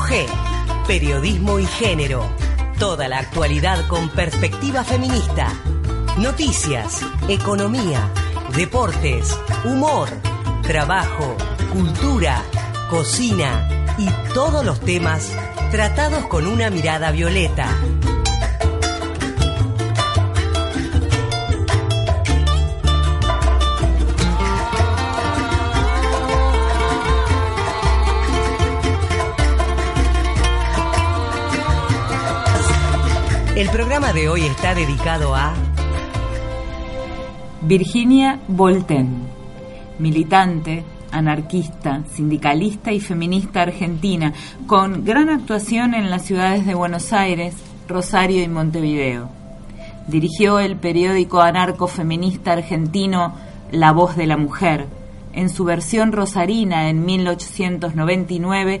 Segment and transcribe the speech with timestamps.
[0.00, 0.26] G.
[0.86, 2.24] Periodismo y género.
[2.78, 5.52] Toda la actualidad con perspectiva feminista.
[6.18, 8.10] Noticias, economía,
[8.56, 10.08] deportes, humor,
[10.62, 11.36] trabajo,
[11.72, 12.42] cultura,
[12.88, 15.32] cocina y todos los temas
[15.70, 17.68] tratados con una mirada violeta.
[33.60, 35.52] El programa de hoy está dedicado a
[37.60, 39.24] Virginia Volten,
[39.98, 44.32] militante, anarquista, sindicalista y feminista argentina,
[44.66, 47.54] con gran actuación en las ciudades de Buenos Aires,
[47.86, 49.28] Rosario y Montevideo.
[50.08, 53.34] Dirigió el periódico anarcofeminista argentino
[53.72, 54.86] La Voz de la Mujer,
[55.34, 58.80] en su versión rosarina en 1899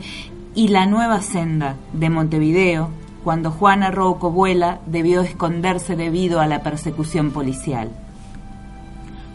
[0.54, 6.62] y La Nueva Senda de Montevideo cuando Juana Rouco Vuela debió esconderse debido a la
[6.62, 7.90] persecución policial.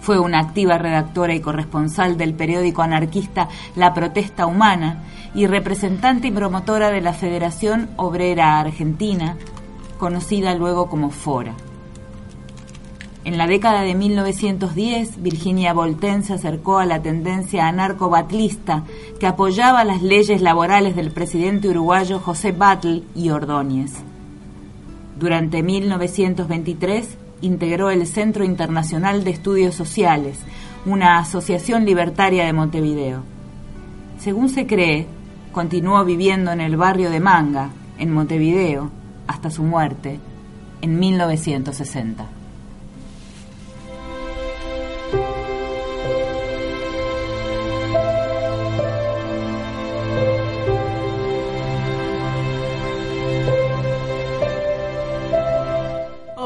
[0.02, 6.32] Fue una activa redactora y corresponsal del periódico anarquista La Protesta Humana y representante y
[6.32, 9.36] promotora de la Federación Obrera Argentina,
[9.98, 11.54] conocida luego como Fora.
[13.26, 18.84] En la década de 1910, Virginia Voltaire se acercó a la tendencia anarco-batlista
[19.20, 23.94] que apoyaba las leyes laborales del presidente uruguayo José Batlle y Ordóñez.
[25.20, 30.38] Durante 1923 integró el Centro Internacional de Estudios Sociales,
[30.86, 33.24] una asociación libertaria de Montevideo.
[34.20, 35.08] Según se cree,
[35.52, 38.92] continuó viviendo en el barrio de Manga, en Montevideo,
[39.26, 40.20] hasta su muerte,
[40.84, 42.35] en 1960.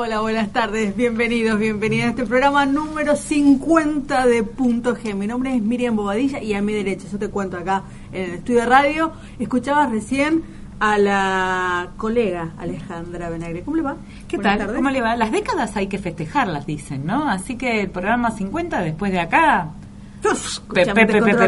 [0.10, 5.14] Hola, buenas tardes, bienvenidos, bienvenidas a este programa número 50 de Punto G.
[5.14, 8.32] Mi nombre es Miriam Bobadilla y a mi derecha, yo te cuento acá en el
[8.38, 10.42] estudio de radio, escuchabas recién
[10.80, 13.62] a la colega Alejandra Benagre.
[13.62, 13.98] ¿Cómo le va?
[14.28, 14.60] ¿Qué Buenas tal?
[14.66, 14.78] tardes.
[14.78, 15.16] ¿Cómo le va?
[15.16, 17.30] Las décadas hay que festejarlas, dicen, ¿no?
[17.30, 19.74] Así que el programa 50 después de acá,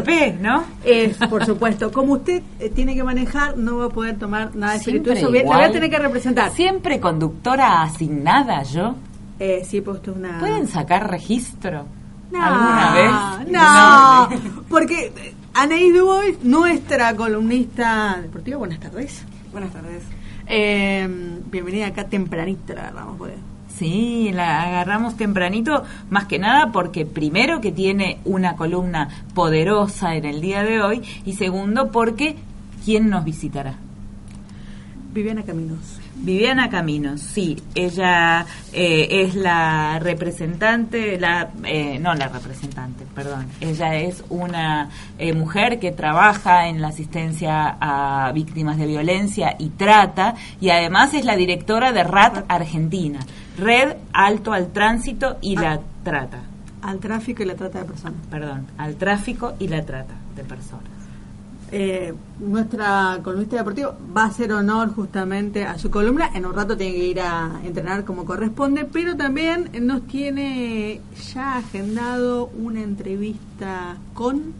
[0.04, 0.64] Pe, ¿no?
[0.84, 1.92] Es, por supuesto.
[1.92, 5.46] Como usted eh, tiene que manejar, no va a poder tomar nada de Siempre espirituoso.
[5.46, 6.52] La voy a tener que representar.
[6.52, 8.96] Siempre conductora asignada yo.
[9.40, 10.40] Eh, sí, he puesto una...
[10.40, 11.86] ¿Pueden sacar registro
[12.32, 13.52] No, alguna vez?
[13.52, 14.30] No,
[14.70, 19.26] porque eh, Anaís Dubois, nuestra columnista deportiva, buenas tardes.
[19.52, 20.04] Buenas tardes.
[20.46, 21.08] Eh,
[21.50, 23.18] bienvenida acá tempranito, la agarramos.
[23.18, 23.34] pues.
[23.82, 30.26] Sí, la agarramos tempranito, más que nada porque primero que tiene una columna poderosa en
[30.26, 32.36] el día de hoy y segundo porque
[32.86, 33.80] ¿quién nos visitará?
[35.12, 36.00] Viviana Caminos.
[36.14, 43.96] Viviana Caminos, sí, ella eh, es la representante, la eh, no la representante, perdón, ella
[43.96, 50.36] es una eh, mujer que trabaja en la asistencia a víctimas de violencia y trata
[50.62, 53.20] y además es la directora de RAT Argentina,
[53.58, 56.42] Red Alto al Tránsito y la Trata,
[56.82, 58.20] Al tráfico y la trata de personas.
[58.30, 60.90] perdón, al tráfico y la trata de personas.
[61.74, 66.30] Eh, nuestra columnista deportiva va a hacer honor justamente a su columna.
[66.34, 71.00] En un rato tiene que ir a entrenar como corresponde, pero también nos tiene
[71.34, 74.54] ya agendado una entrevista con.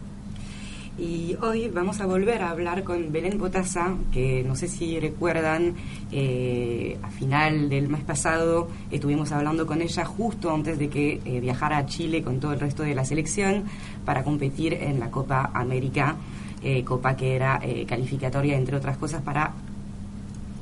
[0.98, 5.74] Y hoy vamos a volver a hablar con Belén Botasa, que no sé si recuerdan,
[6.10, 11.40] eh, a final del mes pasado estuvimos hablando con ella justo antes de que eh,
[11.40, 13.64] viajara a Chile con todo el resto de la selección
[14.04, 16.16] para competir en la Copa América,
[16.62, 19.52] eh, Copa que era eh, calificatoria, entre otras cosas, para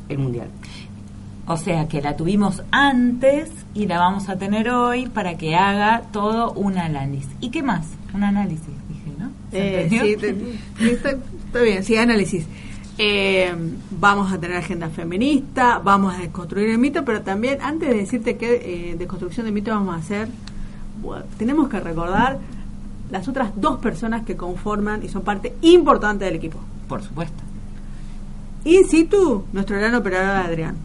[0.09, 0.49] el Mundial.
[1.47, 6.03] O sea que la tuvimos antes y la vamos a tener hoy para que haga
[6.13, 7.29] todo un análisis.
[7.41, 7.87] ¿Y qué más?
[8.15, 8.80] Un análisis, dije, ¿no?
[8.80, 8.80] ¿Se
[9.53, 12.47] Eh, sí, te- está, está bien, sí, análisis.
[12.99, 13.53] Eh,
[13.99, 18.37] vamos a tener agenda feminista, vamos a desconstruir el mito, pero también, antes de decirte
[18.37, 20.29] qué eh, desconstrucción de mito vamos a hacer,
[21.03, 22.39] bueno, tenemos que recordar
[23.11, 26.59] las otras dos personas que conforman y son parte importante del equipo.
[26.89, 27.43] Por supuesto.
[28.65, 30.77] In situ, nuestro gran operador Adrián.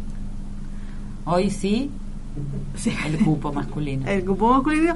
[1.26, 1.90] Hoy sí,
[2.76, 2.94] Sí.
[3.06, 4.06] el cupo masculino.
[4.10, 4.96] El cupo masculino.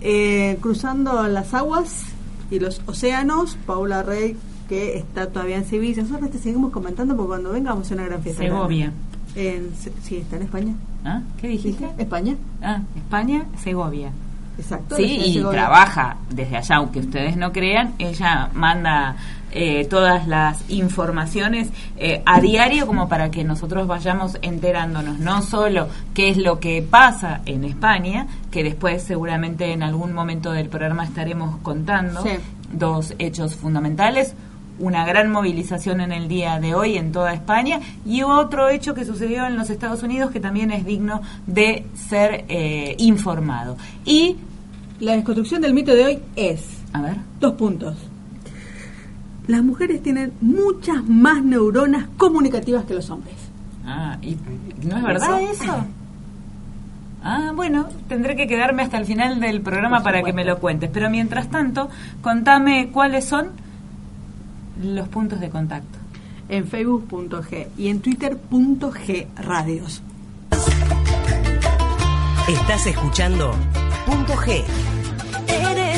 [0.00, 2.06] Eh, cruzando las aguas
[2.50, 4.36] y los océanos, Paula Rey,
[4.68, 6.02] que está todavía en Sevilla.
[6.02, 8.42] Nosotros te seguimos comentando porque cuando venga vamos a una gran fiesta.
[8.42, 8.92] Segovia.
[9.34, 9.70] En,
[10.02, 10.74] sí, está en España.
[11.04, 11.22] ¿Ah?
[11.40, 11.88] ¿Qué dijiste?
[11.98, 12.36] España.
[12.62, 14.10] Ah, España, Segovia.
[14.58, 14.96] Exacto.
[14.96, 15.60] Sí, y Segovia.
[15.60, 19.16] trabaja desde allá, aunque ustedes no crean, ella manda
[19.52, 25.88] eh, todas las informaciones eh, a diario como para que nosotros vayamos enterándonos, no solo
[26.14, 31.04] qué es lo que pasa en España, que después seguramente en algún momento del programa
[31.04, 32.30] estaremos contando, Sí.
[32.72, 34.34] dos hechos fundamentales,
[34.78, 39.04] una gran movilización en el día de hoy en toda España y otro hecho que
[39.04, 43.76] sucedió en los Estados Unidos que también es digno de ser eh, informado.
[44.04, 44.36] Y,
[45.00, 47.94] La desconstrucción del mito de hoy es a ver, dos puntos.
[49.48, 53.34] Las mujeres tienen muchas más neuronas comunicativas que los hombres.
[53.84, 54.36] ah, y,
[54.86, 55.86] ¿no es verdad eso?
[57.24, 60.90] Ah, bueno, tendré que quedarme hasta el final del programa para que me lo cuentes.
[60.92, 61.88] Pero mientras tanto,
[62.20, 63.48] contame cuáles son
[64.82, 65.98] los puntos de contacto.
[66.50, 70.02] En facebook.g y en twitter.g radios.
[72.48, 73.52] Estás escuchando
[74.06, 74.64] Punto G.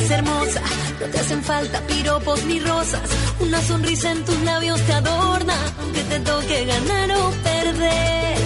[0.00, 0.62] Eres hermosa,
[0.98, 3.02] no te hacen falta piropos ni rosas.
[3.38, 8.38] Una sonrisa en tus labios te adorna, aunque te toque ganar o perder.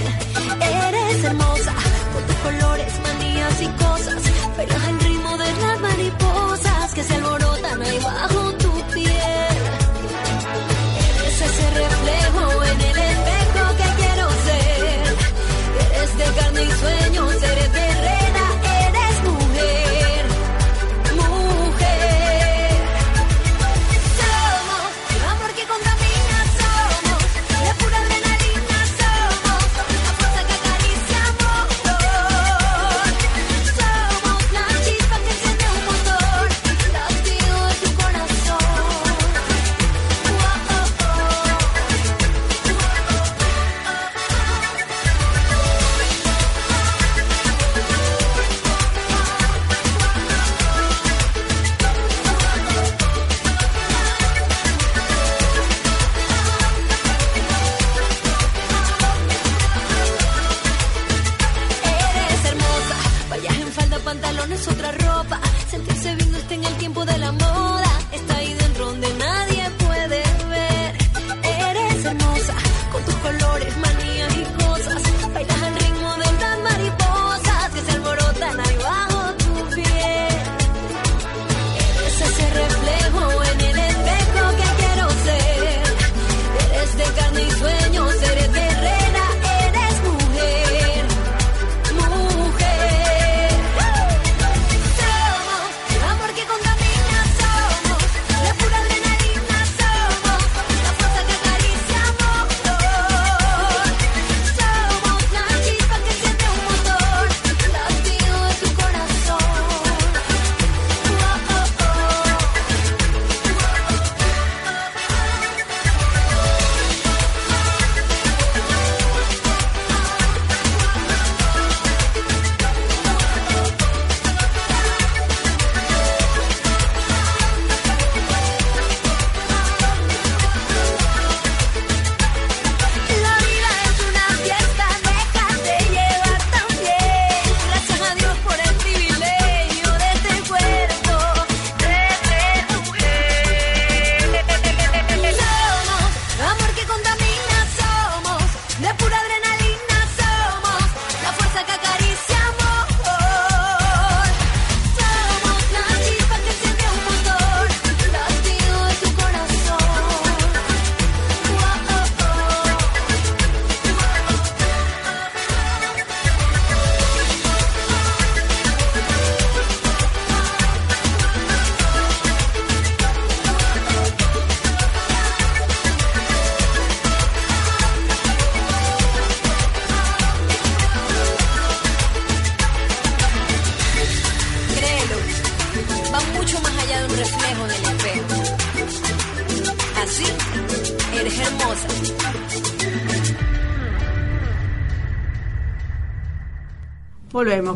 [0.60, 1.74] Eres hermosa,
[2.12, 4.22] con tus colores, manías y cosas.
[4.56, 8.43] Bailas al ritmo de las mariposas que se alborotan ahí bajo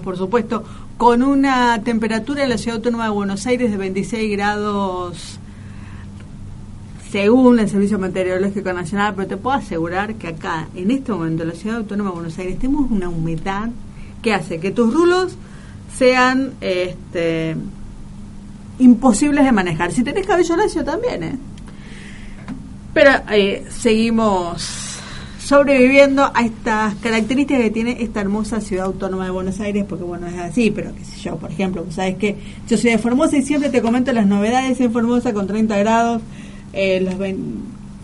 [0.08, 0.64] por supuesto.
[0.96, 5.38] con una temperatura en la Ciudad Autónoma de Buenos Aires de 26 grados
[7.10, 11.50] según el Servicio Meteorológico Nacional, pero te puedo asegurar que acá, en este momento, en
[11.50, 13.68] la Ciudad Autónoma de Buenos Aires, tenemos una humedad
[14.22, 15.36] que hace que tus rulos
[15.94, 17.54] sean este,
[18.78, 19.92] imposibles de manejar.
[19.92, 21.38] Si tenés cabello lacio también, ¿eh?
[22.94, 24.77] Pero eh, seguimos
[25.48, 30.26] sobreviviendo a estas características que tiene esta hermosa ciudad autónoma de Buenos Aires, porque bueno,
[30.26, 32.36] es así, pero qué sé yo, por ejemplo, sabes que
[32.68, 36.20] yo soy de Formosa y siempre te comento las novedades en Formosa con 30 grados,
[36.74, 37.14] eh, los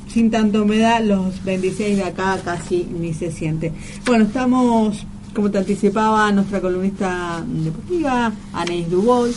[0.08, 3.72] sin tanta humedad, los 26 de acá casi ni se siente.
[4.06, 9.36] Bueno, estamos, como te anticipaba, nuestra columnista deportiva, Anaís Dubois,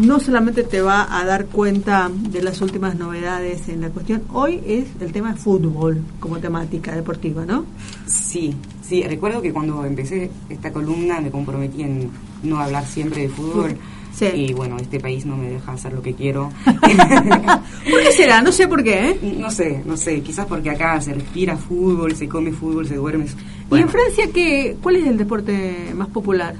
[0.00, 4.60] no solamente te va a dar cuenta de las últimas novedades en la cuestión, hoy
[4.66, 7.64] es el tema de fútbol como temática deportiva, ¿no?
[8.06, 12.10] Sí, sí, recuerdo que cuando empecé esta columna me comprometí en
[12.42, 13.76] no hablar siempre de fútbol.
[14.12, 14.26] Sí.
[14.34, 16.50] Y bueno, este país no me deja hacer lo que quiero.
[16.64, 18.40] ¿Por qué será?
[18.40, 19.10] No sé por qué.
[19.10, 19.36] ¿eh?
[19.38, 20.22] No sé, no sé.
[20.22, 23.26] Quizás porque acá se respira fútbol, se come fútbol, se duerme.
[23.70, 26.54] ¿Y en Francia qué, cuál es el deporte más popular?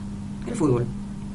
[0.47, 0.85] El fútbol.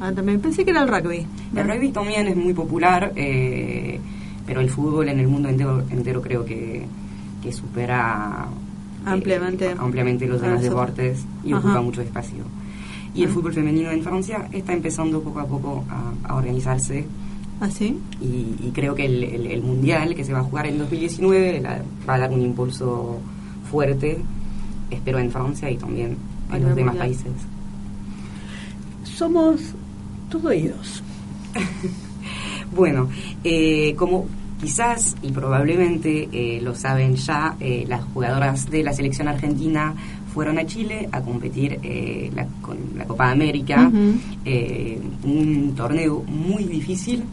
[0.01, 1.27] Ah, también pensé que era el rugby.
[1.55, 3.99] El rugby también es muy popular, eh,
[4.47, 6.87] pero el fútbol en el mundo entero, entero creo que,
[7.43, 12.43] que supera eh, ampliamente, ampliamente los demás deportes y ocupa mucho espacio.
[13.13, 13.33] Y el ah.
[13.33, 17.05] fútbol femenino en Francia está empezando poco a poco a, organizarse.
[17.59, 17.99] ¿Ah, sí?
[18.19, 21.61] Y, creo que el, el, Mundial que se va a jugar en 2019
[22.09, 23.19] va a dar un impulso
[23.69, 24.19] fuerte,
[24.89, 26.17] espero en Francia y también
[26.51, 27.31] en los demás países.
[29.03, 29.75] Somos
[30.31, 31.03] todo oídos.
[32.75, 33.09] bueno,
[33.43, 34.25] eh, como
[34.59, 39.93] quizás y probablemente eh, lo saben ya, eh, las jugadoras de la selección argentina
[40.33, 41.77] fueron a Chile a competir
[42.33, 43.91] la, con la Copa América,
[45.25, 47.25] un torneo muy difícil,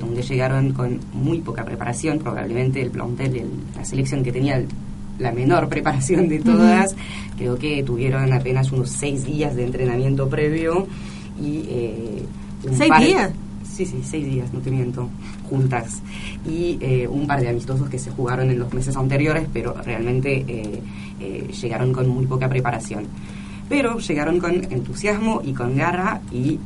[0.00, 4.60] donde llegaron con muy poca preparación, probablemente el plantel, la selección que tenía
[5.20, 6.96] la menor preparación de todas,
[7.36, 10.88] creo que tuvieron apenas unos seis días de entrenamiento previo
[11.42, 11.64] y...
[11.68, 12.26] Eh,
[12.72, 13.32] ¿Seis días?
[13.64, 15.08] Sí, sí, seis días, no te miento,
[15.48, 16.00] juntas.
[16.46, 20.44] Y eh, un par de amistosos que se jugaron en los meses anteriores, pero realmente
[20.46, 23.06] eh, llegaron con muy poca preparación.
[23.68, 26.58] Pero llegaron con entusiasmo y con garra y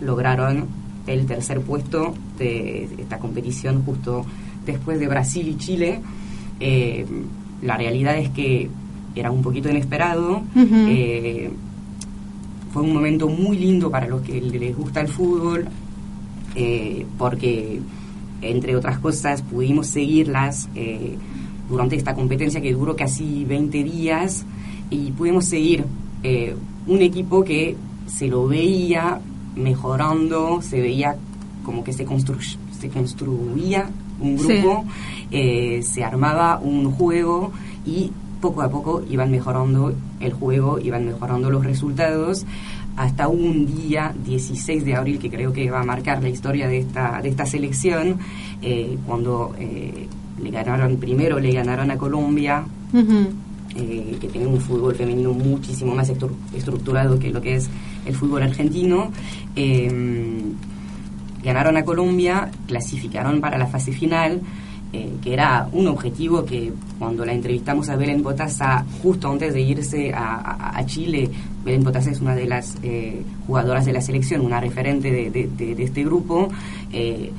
[0.00, 0.66] lograron
[1.06, 4.24] el tercer puesto de esta competición justo
[4.64, 6.00] después de Brasil y Chile.
[7.62, 8.70] la realidad es que
[9.16, 10.42] era un poquito inesperado
[12.76, 15.66] fue un momento muy lindo para los que les gusta el fútbol,
[16.54, 17.80] eh, porque,
[18.42, 21.16] entre otras cosas, pudimos seguirlas eh,
[21.70, 24.44] durante esta competencia que duró casi 20 días
[24.90, 25.86] y pudimos seguir
[26.22, 26.54] eh,
[26.86, 27.76] un equipo que
[28.08, 29.22] se lo veía
[29.54, 31.16] mejorando, se veía
[31.64, 32.06] como que se,
[32.78, 33.88] se construía
[34.20, 34.84] un grupo,
[35.30, 37.52] se armaba un juego
[37.86, 42.46] y poco a poco iban mejorando el juego, iban mejorando los resultados,
[42.96, 46.78] hasta un día 16 de abril que creo que va a marcar la historia de
[46.78, 48.18] esta, de esta selección,
[48.62, 50.08] eh, cuando eh,
[50.42, 52.64] le ganaron, primero le ganaron a Colombia,
[52.94, 56.10] eh, que tiene un fútbol femenino muchísimo más
[56.54, 57.68] estructurado que lo que es
[58.06, 59.10] el fútbol argentino.
[61.44, 64.40] ganaron a Colombia, clasificaron para la fase final,
[64.96, 69.60] eh, que era un objetivo que cuando la entrevistamos a Belén Botasa justo antes de
[69.60, 71.28] irse a, Chile,
[71.62, 76.02] Belén Botasa es una de las eh, jugadoras de la selección, una referente de, este
[76.02, 76.48] grupo,
[76.92, 77.30] eh,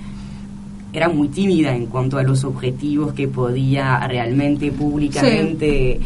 [0.94, 6.00] era muy tímida en cuanto a los objetivos que podía realmente públicamente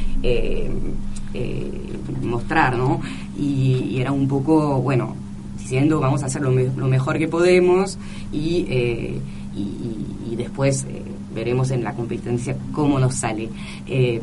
[2.22, 3.02] mostrar, ¿no?
[3.38, 5.16] Y, era un poco, bueno,
[5.60, 7.98] diciendo vamos a hacer lo, mejor que podemos
[8.32, 9.20] y,
[9.54, 10.86] y después
[11.34, 13.50] veremos en la competencia cómo nos sale.
[13.88, 14.22] Eh,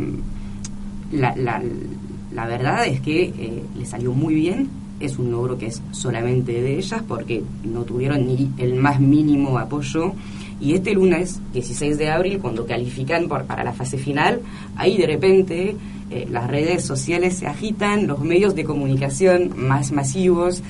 [1.13, 4.69] la, la, verdad es que eh, le salió muy bien,
[5.01, 9.59] es un logro que es solamente de ellas porque no tuvieron ni el más mínimo
[9.59, 10.13] apoyo.
[10.61, 14.41] Y este lunes, 16 de abril, cuando califican por, para la fase final,
[14.75, 15.77] ahí de repente
[16.11, 20.63] eh, las redes sociales se agitan, los medios de comunicación más masivos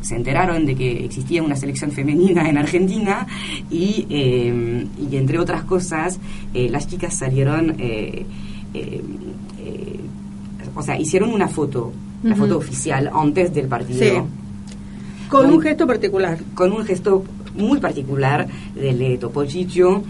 [0.00, 3.26] se enteraron de que existía una selección femenina en Argentina
[3.70, 6.18] y, eh, y entre otras cosas,
[6.54, 8.24] eh, las chicas salieron, eh,
[10.74, 11.92] o sea, hicieron una foto,
[12.22, 14.26] la foto oficial antes del partido.
[15.28, 16.38] Con un gesto particular.
[16.54, 20.02] Con un gesto muy particular del Topochicho,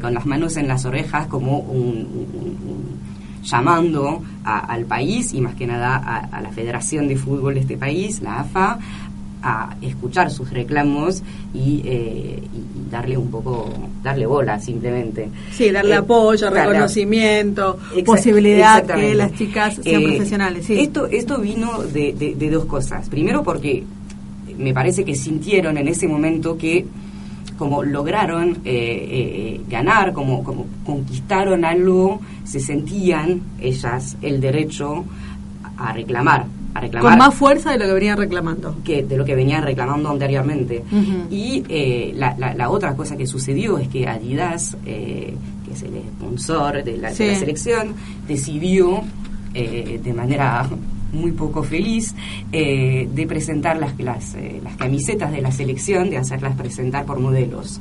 [0.00, 2.06] con las manos en las orejas como un
[3.42, 8.20] llamando al país y más que nada a, la Federación de Fútbol de este país,
[8.22, 8.78] la AFA,
[9.42, 11.22] a escuchar sus reclamos
[11.52, 12.42] y, eh,
[12.90, 13.72] darle un poco,
[14.02, 15.28] darle bola simplemente.
[15.50, 20.68] Sí, darle eh, apoyo, reconocimiento, posibilidad que las chicas sean profesionales.
[20.68, 23.08] Esto, esto vino de, de dos cosas.
[23.08, 23.84] Primero porque
[24.58, 26.86] me parece que sintieron en ese momento que
[27.62, 35.04] como lograron eh, eh, ganar, como, como conquistaron algo, se sentían ellas el derecho
[35.76, 37.10] a reclamar, a reclamar.
[37.10, 38.76] Con más fuerza de lo que venían reclamando.
[38.84, 40.84] Que de lo que venían reclamando anteriormente.
[41.30, 45.34] Y eh, la, la, otra cosa que sucedió es que Adidas, que
[45.72, 47.94] es el sponsor de la, de la selección,
[48.26, 49.02] decidió
[49.52, 50.68] de manera
[51.12, 52.14] muy poco feliz
[52.50, 57.20] eh, de presentar las, las, eh, las camisetas de la selección, de hacerlas presentar por
[57.20, 57.80] modelos.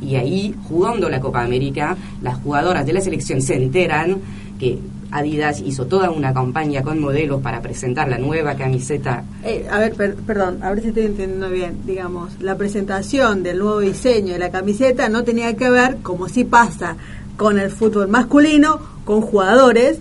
[0.00, 4.18] Y ahí, jugando la Copa América, las jugadoras de la selección se enteran
[4.58, 4.78] que
[5.14, 9.24] Adidas hizo toda una campaña con modelos para presentar la nueva camiseta.
[9.44, 11.78] Eh, a ver, perdón, a ver si estoy entendiendo bien.
[11.86, 16.44] Digamos, la presentación del nuevo diseño de la camiseta no tenía que ver, como sí
[16.44, 16.96] pasa
[17.36, 19.98] con el fútbol masculino, con jugadores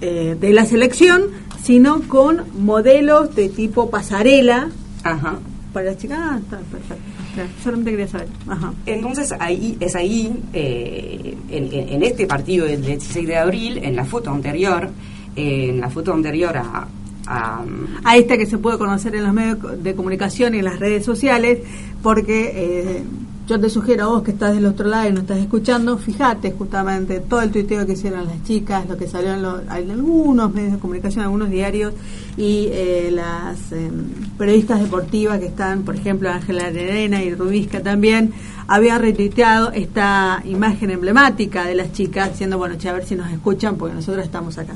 [0.00, 1.30] de la selección
[1.62, 4.68] sino con modelos de tipo pasarela.
[5.04, 5.38] Ajá.
[5.72, 7.21] Para las chicas, ah, está perfecto.
[7.62, 8.28] Solamente quería saber.
[8.46, 8.72] Ajá.
[8.86, 14.30] Entonces ahí es ahí, eh, en, este partido del 16 de abril, en la foto
[14.30, 14.90] anterior,
[15.36, 16.86] en la foto anterior a,
[17.26, 17.64] a,
[18.04, 21.04] a, esta que se puede conocer en los medios de comunicación y en las redes
[21.04, 21.60] sociales,
[22.02, 23.02] porque eh,
[23.46, 26.52] yo te sugiero a vos que estás del otro lado y no estás escuchando, fíjate
[26.52, 30.78] justamente todo el tuiteo que hicieron las chicas, lo que salió en, algunos medios de
[30.78, 31.92] comunicación, algunos diarios
[32.36, 34.04] y eh, las em,
[34.38, 38.32] periodistas deportivas que están, por ejemplo, Ángela Arena y Rubisca también,
[38.68, 43.30] habían retuiteado esta imagen emblemática de las chicas diciendo, bueno, che, a ver si nos
[43.32, 44.74] escuchan porque nosotros estamos acá.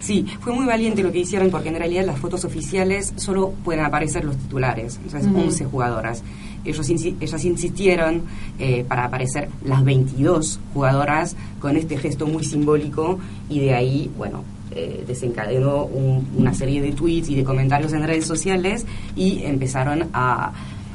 [0.00, 3.84] Sí, fue muy valiente lo que hicieron porque en realidad las fotos oficiales solo pueden
[3.84, 6.22] aparecer los titulares, o sea, 11 jugadoras.
[6.64, 8.22] Ellos ellas insistieron
[8.58, 14.42] eh, para aparecer las 22 jugadoras con este gesto muy simbólico y de ahí, bueno,
[14.72, 20.52] eh, desencadenó una serie de tweets y de comentarios en redes sociales y empezaron a,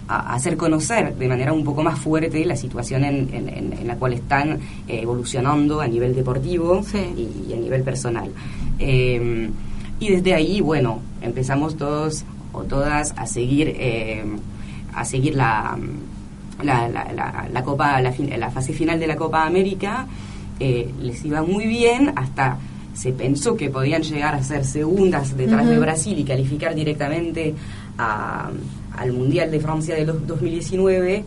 [0.07, 5.01] hacer conocer de manera un poco más fuerte la situación en, la cual están eh,
[5.01, 8.29] evolucionando a nivel deportivo y, a nivel personal.
[8.79, 13.75] y desde ahí, bueno, empezamos todos o todas a seguir
[14.95, 15.77] a seguir la,
[16.63, 20.07] la, la, la Copa, la, fase final de la Copa América,
[20.59, 22.57] eh, les iba muy bien hasta
[22.93, 27.53] se pensó que podían llegar a ser segundas detrás de Brasil y calificar directamente
[27.97, 28.49] a,
[28.97, 31.23] al Mundial de Francia de los 2019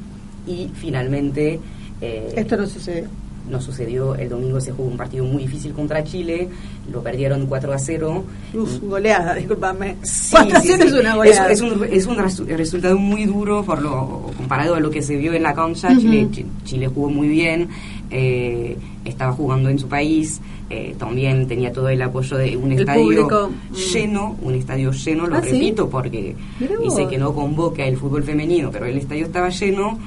[0.47, 1.61] y finalmente...
[2.01, 3.09] Eh, Esto no sucedió
[3.49, 4.15] no sucedió.
[4.15, 6.49] El domingo se jugó un partido muy difícil contra Chile,
[6.93, 8.25] lo perdieron 4 a 0.
[8.55, 9.97] Uf, goleada, discúlpame.
[10.03, 11.51] Sí, es una goleada.
[11.51, 15.33] Es, un, es, un, resultado muy duro por lo comparado a lo que se vio
[15.33, 15.89] en la cancha.
[15.97, 16.29] Chile,
[16.65, 17.69] Chile jugó muy bien,
[18.11, 20.41] eh, estaba jugando en su país.
[20.71, 23.75] Eh, también tenía todo el apoyo de un estadio mm.
[23.75, 26.37] lleno, un estadio lleno, lo ah, repito porque
[26.83, 29.99] dice que no convoca el fútbol femenino, pero el estadio estaba lleno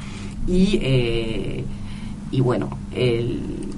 [0.47, 1.63] y eh,
[2.31, 2.69] y bueno,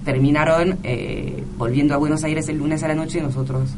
[0.06, 3.72] terminaron eh, volviendo a Buenos Aires el lunes a la noche, nosotros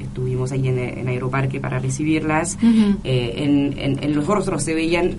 [0.00, 2.58] estuvimos ahí en, Aeroparque para recibirlas,
[3.04, 5.14] eh, en, los rostros se veían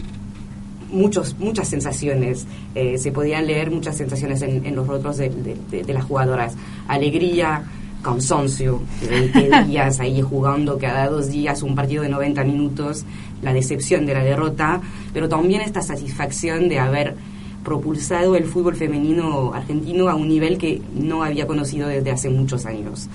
[0.94, 6.56] muchos muchas sensaciones, eh, se podían leer muchas sensaciones en, los rostros de, las jugadoras,
[6.88, 7.64] alegría,
[8.02, 13.06] cansancio, 20 días ahí jugando cada dos días un partido de 90 minutos,
[13.42, 14.82] la decepción de la derrota,
[15.14, 17.16] pero también esta satisfacción de haber
[17.64, 22.66] propulsado el fútbol femenino argentino a un nivel que no había conocido desde hace muchos
[22.66, 23.10] años.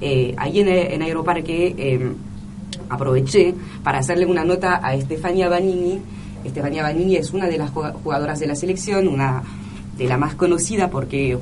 [0.00, 2.14] Eh, ahí en, en Aeroparque em,
[2.88, 6.00] aproveché para hacerle una nota a Estefania Banini.
[6.44, 9.42] Estefania Banini es una de las jugadoras de la selección, una
[9.96, 11.38] de la más conocida porque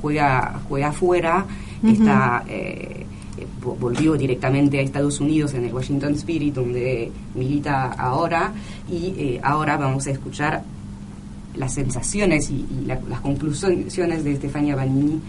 [0.00, 1.46] juega, juega afuera,
[1.82, 3.06] está, eh,
[3.64, 8.52] volvió directamente a Estados Unidos en el Washington Spirit, donde milita ahora,
[8.90, 10.62] y eh, ahora vamos a escuchar
[11.54, 15.20] las sensaciones y, las conclusiones de Estefania Banini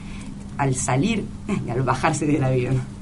[0.58, 1.24] al salir
[1.66, 2.99] y al bajarse del avión.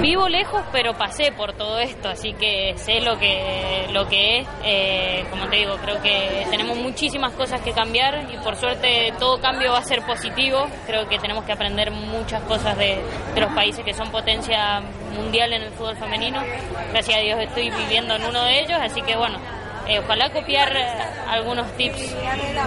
[0.00, 4.48] Vivo lejos, pero pasé por todo esto, así que sé lo que, lo que es.
[4.64, 9.40] Eh, como te digo, creo que tenemos muchísimas cosas que cambiar y por suerte todo
[9.40, 10.66] cambio va a ser positivo.
[10.86, 12.98] Creo que tenemos que aprender muchas cosas de,
[13.36, 14.80] los países que son potencia
[15.14, 16.42] mundial en el fútbol femenino.
[16.92, 19.38] Gracias a Dios estoy viviendo en uno de ellos, así que bueno,
[19.86, 20.86] eh, ojalá copiar eh,
[21.28, 22.16] algunos tips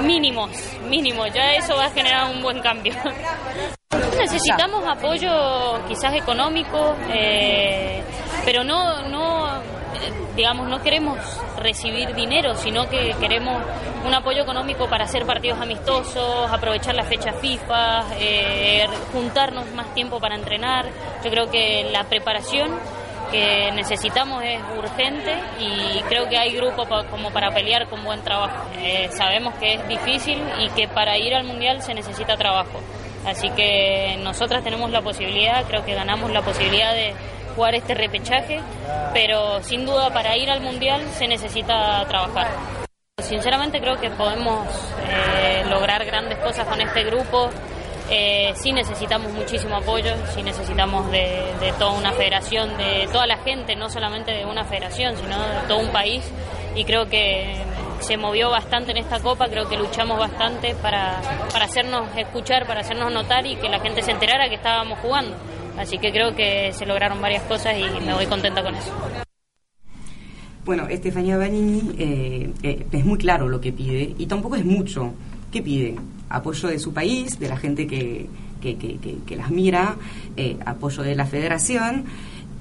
[0.01, 0.51] mínimos,
[0.87, 2.93] mínimos, ya eso va a generar un buen cambio.
[4.15, 8.01] necesitamos apoyo quizás económico, eh,
[8.45, 9.49] pero no, no,
[10.35, 11.17] digamos, no queremos
[11.57, 13.61] recibir dinero, sino que queremos
[14.05, 20.19] un apoyo económico para hacer partidos amistosos, aprovechar la fecha FIFA, eh, juntarnos más tiempo
[20.19, 20.87] para entrenar.
[21.23, 22.71] Yo creo que la preparación
[23.31, 28.69] que necesitamos es urgente y creo que hay grupos como para pelear con buen trabajo.
[28.77, 32.79] Eh, sabemos que es difícil y que para ir al Mundial se necesita trabajo.
[33.25, 37.13] Así que nosotras tenemos la posibilidad, creo que ganamos la posibilidad de
[37.55, 38.59] jugar este repechaje,
[39.13, 42.47] pero sin duda para ir al Mundial se necesita trabajar.
[43.21, 44.67] Sinceramente creo que podemos
[45.07, 47.49] eh, lograr grandes cosas con este grupo.
[48.09, 53.37] Eh, sí necesitamos muchísimo apoyo, sí necesitamos de, de, toda una federación, de toda la
[53.37, 56.23] gente, no solamente de una federación, sino de todo un país.
[56.75, 57.55] Y creo que
[58.03, 62.81] se movió bastante en esta copa, creo que luchamos bastante para, para hacernos escuchar, para
[62.81, 65.35] hacernos notar y que la gente se enterara que estábamos jugando.
[65.77, 68.91] Así que creo que se lograron varias cosas y me voy contenta con eso.
[70.65, 75.13] Bueno, Estefanía Banini eh, eh, es muy claro lo que pide y tampoco es mucho.
[75.51, 75.95] ¿Qué pide?
[76.29, 78.27] Apoyo de su país, de la gente que,
[78.61, 79.95] que, que, las mira,
[80.37, 82.05] eh, apoyo de la federación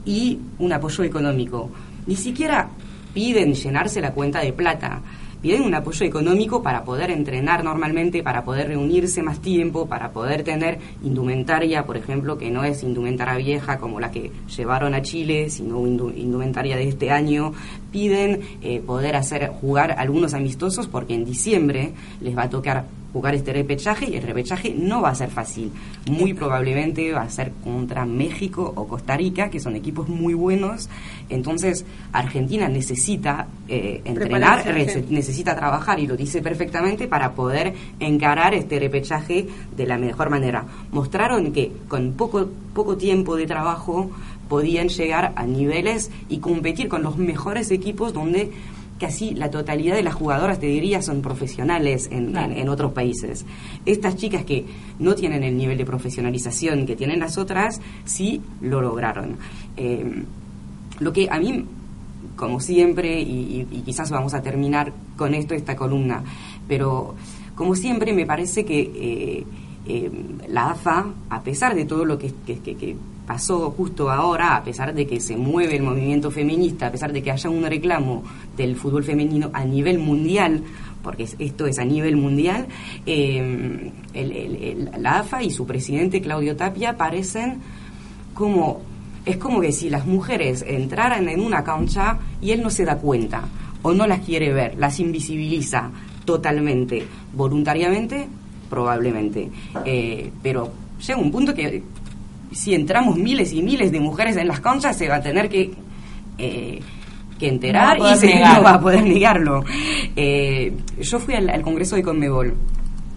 [0.05, 1.71] y un apoyo económico.
[2.07, 2.71] Ni siquiera
[3.15, 5.01] piden llenarse la cuenta de plata
[5.43, 10.45] piden un apoyo económico para poder entrenar normalmente, para poder reunirse más tiempo, para poder
[10.45, 15.51] tener indumentaria, por ejemplo, que no es indumentaria vieja como la que llevaron a Chile,
[15.51, 17.53] sino indumentaria de este año.
[17.91, 23.35] Piden eh, poder hacer jugar algunos amistosos porque en diciembre les va a tocar jugar
[23.35, 25.71] este repechaje y el repechaje no va a ser fácil.
[26.11, 30.89] Muy probablemente va a ser contra México o Costa Rica, que son equipos muy buenos.
[31.29, 34.65] Entonces, Argentina necesita eh, entrenar,
[35.11, 39.47] necesita trabajar y lo dice perfectamente para poder encarar este repechaje
[39.77, 40.65] de la mejor manera.
[40.91, 44.11] Mostraron que con poco, poco tiempo de trabajo
[44.49, 48.53] podían llegar a niveles y competir con los mejores equipos donde
[49.03, 53.45] casi la totalidad de las jugadoras, te diría, son profesionales en, en, otros países.
[53.85, 54.65] Estas chicas que
[55.01, 59.39] no tienen el nivel de profesionalización que tienen las otras, sí lo lograron.
[59.77, 60.23] Eh,
[61.01, 61.65] lo que a mí,
[62.37, 66.23] como siempre, y, y, quizás vamos a terminar con esto, esta columna,
[66.69, 67.17] pero
[67.57, 68.81] como siempre me parece que...
[68.81, 69.45] Eh,
[69.85, 70.13] eh,
[70.47, 74.95] la AFA, a pesar de todo lo que, que, que, pasó justo ahora, a pesar
[74.95, 78.23] de que se mueve el movimiento feminista, a pesar de que haya un reclamo
[78.57, 80.63] del fútbol femenino a nivel mundial,
[81.03, 82.67] porque esto es a nivel mundial,
[83.07, 83.93] eh,
[84.99, 87.59] la AFA y su presidente Claudio Tapia parecen
[88.35, 88.81] como,
[89.25, 92.97] es como que si las mujeres entraran en una cancha y él no se da
[92.97, 93.45] cuenta
[93.83, 95.91] o no las quiere ver, las invisibiliza
[96.25, 98.29] totalmente, voluntariamente,
[98.71, 99.51] probablemente,
[99.85, 100.73] eh, pero
[101.05, 101.83] llega un punto que
[102.53, 105.73] si entramos miles y miles de mujeres en las canchas, se va a tener que,
[106.39, 106.81] eh,
[107.39, 109.65] que enterar y se no va a poder negarlo.
[110.17, 112.55] Eh, yo fui al, Congreso de Conmebol.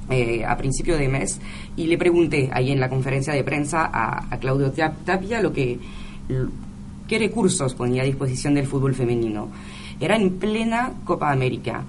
[0.08, 1.42] Eh, a principio de mes
[1.76, 5.80] y le pregunté ahí en la conferencia de prensa a, a Claudio Tapia lo que
[7.08, 9.50] qué recursos ponía a disposición del fútbol femenino.
[10.00, 11.84] Era en plena Copa América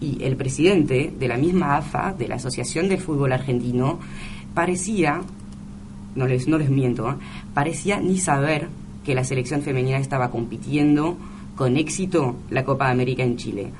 [0.00, 3.98] y el presidente de la misma AFA, de la Asociación del Fútbol Argentino,
[4.54, 5.22] parecía
[6.16, 7.14] no les, no les miento, ¿eh?
[7.54, 8.68] parecía ni saber
[9.04, 11.16] que la selección femenina estaba compitiendo
[11.54, 13.70] con éxito la Copa de América en Chile.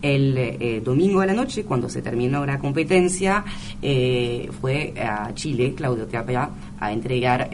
[0.00, 3.44] El eh, domingo de la noche, cuando se terminó la competencia,
[3.80, 7.50] eh, fue a Chile Claudio Tapia a entregar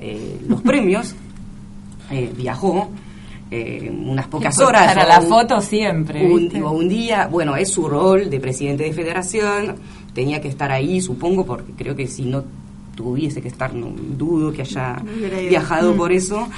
[0.46, 1.14] los premios.
[2.37, 2.90] viajó
[3.53, 4.94] unas pocas horas.
[4.94, 6.25] Para la foto siempre.
[6.27, 9.77] Un, un día, bueno, es su rol de presidente de federación,
[10.12, 12.44] tenía que estar ahí, supongo, porque creo que si no
[12.94, 15.03] tuviese que estar, no dudo que haya
[15.48, 16.48] viajado por eso,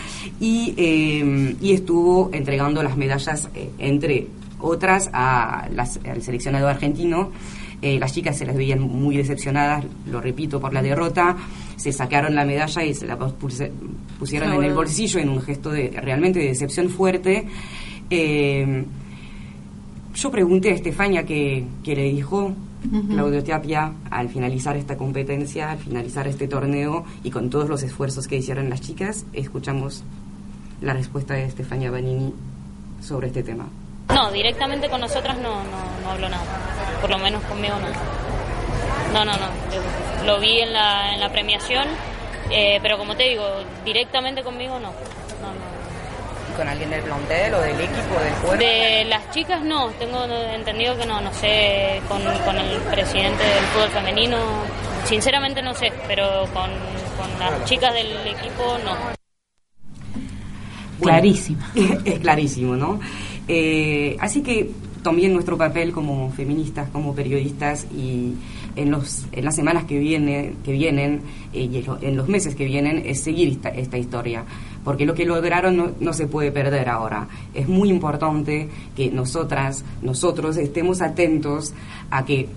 [0.40, 4.26] y, eh, y estuvo entregando las medallas, eh, entre
[4.60, 7.30] otras, a las, al seleccionado argentino.
[7.80, 11.36] Eh, las chicas se las veían muy decepcionadas, lo repito, por la derrota,
[11.74, 15.90] se sacaron la medalla y se la pusieron en el bolsillo en un gesto de
[16.00, 17.48] realmente de decepción fuerte.
[20.14, 22.54] yo pregunté a Estefania qué, qué le dijo,
[23.08, 28.26] Claudio Tapia, al finalizar esta competencia, al finalizar este torneo y con todos los esfuerzos
[28.26, 30.02] que hicieron las chicas, escuchamos
[30.80, 32.34] la respuesta de Estefania Banini
[33.00, 33.68] sobre este tema.
[34.08, 36.42] No, directamente con nosotras no, no, no hablo nada.
[37.00, 37.88] Por lo menos conmigo no.
[39.12, 40.24] No, no, no.
[40.26, 41.86] Lo vi en la, en la premiación,
[42.50, 43.44] eh, pero como te digo,
[43.84, 44.90] directamente conmigo no.
[45.40, 45.71] No, no
[46.56, 48.56] con alguien del plantel o del equipo del cuerpo?
[48.56, 53.64] De las chicas no, tengo entendido que no, no sé, con, con el presidente del
[53.72, 54.38] fútbol femenino,
[55.04, 56.70] sinceramente no sé, pero con,
[57.16, 58.96] con las chicas del equipo no.
[61.00, 61.60] Clarísimo.
[62.04, 63.00] es clarísimo, ¿no?
[63.48, 64.70] Eh, así que
[65.02, 68.34] también nuestro papel como feministas, como periodistas y
[68.76, 72.64] en, los, en las semanas que, viene, que vienen eh, y en los meses que
[72.64, 74.44] vienen es seguir esta, esta historia,
[74.84, 77.28] porque lo que lograron no, no, se puede perder ahora.
[77.54, 81.72] Es muy importante que nosotras, nosotros estemos atentos
[82.10, 82.48] a que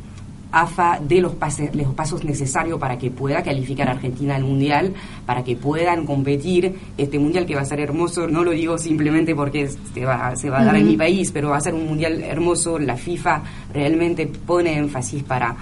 [0.52, 4.94] AFA dé los, pases, los pasos necesarios para que pueda calificar a Argentina al Mundial,
[5.26, 8.28] para que puedan competir este Mundial que va a ser hermoso.
[8.28, 11.50] No lo digo simplemente porque se va, se va a dar en mi país, pero
[11.50, 12.80] va a ser un Mundial hermoso.
[12.80, 15.56] La FIFA realmente pone énfasis para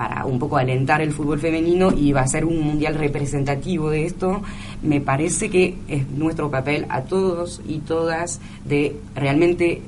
[0.00, 4.06] para un poco alentar el fútbol femenino y va a ser un mundial representativo de
[4.06, 4.40] esto,
[4.80, 9.82] me parece que es nuestro papel a todos y todas de realmente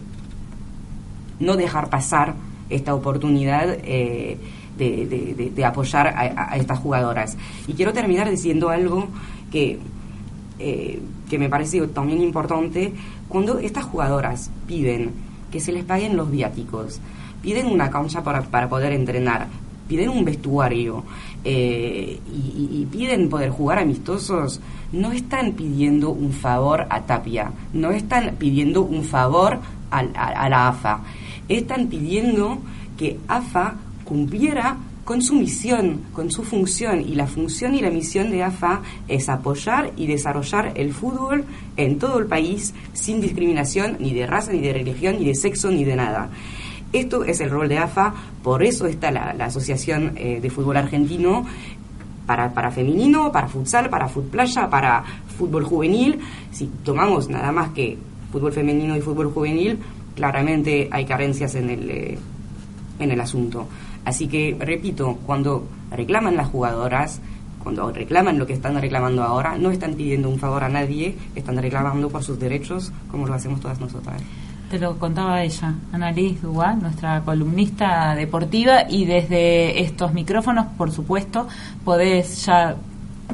[1.40, 2.34] no dejar pasar
[2.68, 4.36] esta oportunidad eh,
[4.76, 7.38] de, apoyar a, estas jugadoras.
[7.66, 9.08] Y quiero terminar diciendo algo
[9.50, 9.78] que,
[10.58, 12.92] eh, que me parece también importante.
[13.30, 15.12] Cuando estas jugadoras piden
[15.50, 17.00] que se les paguen los viáticos,
[17.40, 19.48] piden una cancha para poder entrenar,
[19.92, 21.04] piden un vestuario
[21.44, 24.58] eh, y, piden poder jugar amistosos,
[24.90, 29.58] no están pidiendo un favor a Tapia, no están pidiendo un favor
[29.90, 31.02] a, a la AFA
[31.48, 32.58] están pidiendo
[32.96, 33.74] que AFA
[34.04, 37.00] cumpliera con su misión, con su función.
[37.00, 41.44] Y la función y la misión de AFA es apoyar y desarrollar el fútbol
[41.76, 45.70] en todo el país sin discriminación ni de raza, ni de religión, ni de sexo,
[45.70, 46.30] ni de nada.
[46.92, 51.46] Esto es el rol de AFA, por eso está la, Asociación eh, de Fútbol Argentino
[52.26, 55.02] para, para femenino, para futsal, para playa, para
[55.38, 56.20] fútbol juvenil.
[56.50, 57.98] Si tomamos nada más que
[58.30, 59.78] fútbol femenino y fútbol juvenil,
[60.14, 62.18] claramente hay carencias en el, eh,
[62.98, 63.66] en el asunto.
[64.04, 67.20] Así que, repito, cuando reclaman las jugadoras,
[67.62, 71.56] cuando reclaman lo que están reclamando ahora, no están pidiendo un favor a nadie, están
[71.56, 74.20] reclamando por sus derechos como lo hacemos todas nosotras.
[74.72, 81.46] Te lo contaba ella, Annalise Dubois, nuestra columnista deportiva, y desde estos micrófonos, por supuesto,
[81.84, 82.76] podés ya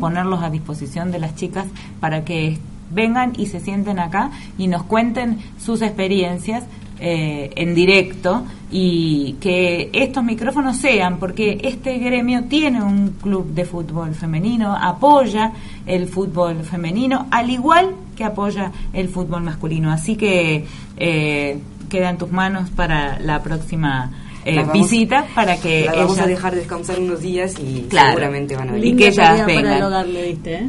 [0.01, 1.66] ponerlos a disposición de las chicas
[2.01, 2.59] para que
[2.90, 6.64] vengan y se sienten acá y nos cuenten sus experiencias
[7.00, 13.64] eh, en directo y que estos micrófonos sean, porque este gremio tiene un club de
[13.64, 15.52] fútbol femenino, apoya
[15.87, 19.90] el fútbol femenino, al igual que apoya el fútbol masculino.
[19.90, 21.58] Así que eh,
[21.88, 24.11] queda en tus manos para la próxima
[24.44, 28.08] eh, vamos- visita para que La vamos ellas- a dejar descansar unos días y Claro.
[28.11, 28.94] seguramente van a venir.
[28.94, 29.46] Y que ellas.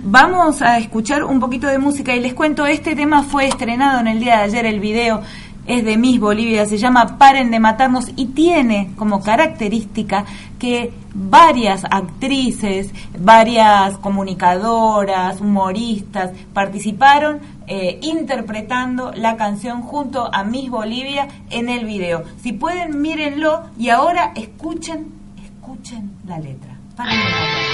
[0.03, 4.07] Vamos a escuchar un poquito de música y les cuento, este tema fue estrenado en
[4.07, 5.21] el día de ayer, el video
[5.69, 10.25] es de Miss Bolivia, se llama Paren de matarnos y tiene como característica
[10.58, 21.27] que varias actrices, varias comunicadoras, humoristas participaron eh, interpretando la canción junto a Miss Bolivia
[21.51, 22.23] en el video.
[22.41, 26.75] Si pueden, mírenlo y ahora escuchen, escuchen la letra.
[26.95, 27.68] Paren de matarnos.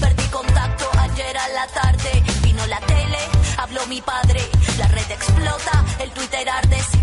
[0.00, 2.22] Perdí contacto ayer a la tarde.
[2.42, 3.18] Vino la tele,
[3.56, 4.40] habló mi padre.
[4.78, 6.95] La red explota, el Twitter arde.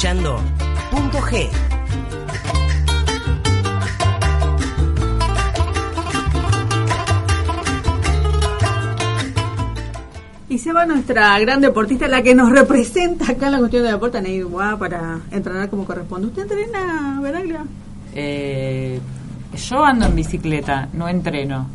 [0.00, 0.40] Escuchando
[0.90, 1.50] Punto G.
[10.48, 13.90] Y se va nuestra gran deportista, la que nos representa acá en la cuestión de
[13.90, 16.28] deporte, Neide Boa, para entrenar como corresponde.
[16.28, 17.66] ¿Usted entrena, Veraglia?
[18.14, 18.98] Eh,
[19.54, 21.66] yo ando en bicicleta, no entreno.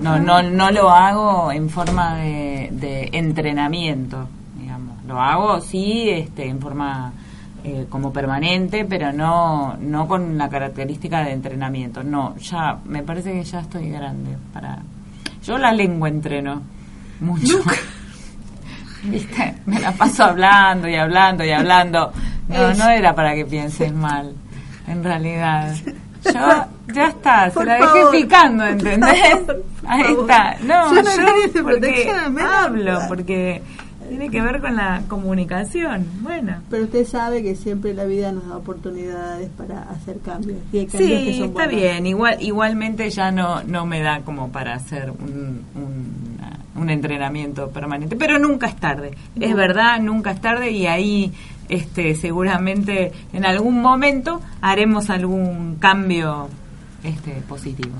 [0.00, 4.28] No, no, no lo hago en forma de, de entrenamiento,
[4.58, 5.04] digamos.
[5.04, 7.12] Lo hago sí, este, en forma
[7.66, 12.02] eh, como permanente, pero no, no con la característica de entrenamiento.
[12.02, 14.80] No, ya me parece que ya estoy grande para.
[15.42, 16.60] Yo la lengua entreno
[17.20, 17.62] mucho.
[19.04, 19.54] ¿Viste?
[19.64, 22.12] Me la paso hablando y hablando y hablando.
[22.48, 24.34] No, no era para que pienses mal,
[24.86, 25.74] en realidad.
[26.24, 28.10] Yo, ya está, se la dejé favor.
[28.10, 29.40] picando, ¿entendés?
[29.86, 30.56] Ahí está.
[30.62, 33.62] No, Yo no yo porque protección, hablo, porque
[34.08, 36.06] tiene que ver con la comunicación.
[36.20, 36.56] Bueno.
[36.70, 40.58] Pero usted sabe que siempre la vida nos da oportunidades para hacer cambios.
[40.72, 41.80] Y hay cambios que Sí, son está buenos.
[41.80, 42.06] bien.
[42.06, 46.38] Igual, igualmente ya no, no me da como para hacer un, un,
[46.82, 48.16] un entrenamiento permanente.
[48.16, 49.12] Pero nunca es tarde.
[49.38, 51.32] Es verdad, nunca es tarde y ahí
[51.68, 56.48] este, seguramente en algún momento haremos algún cambio
[57.02, 57.94] este, positivo.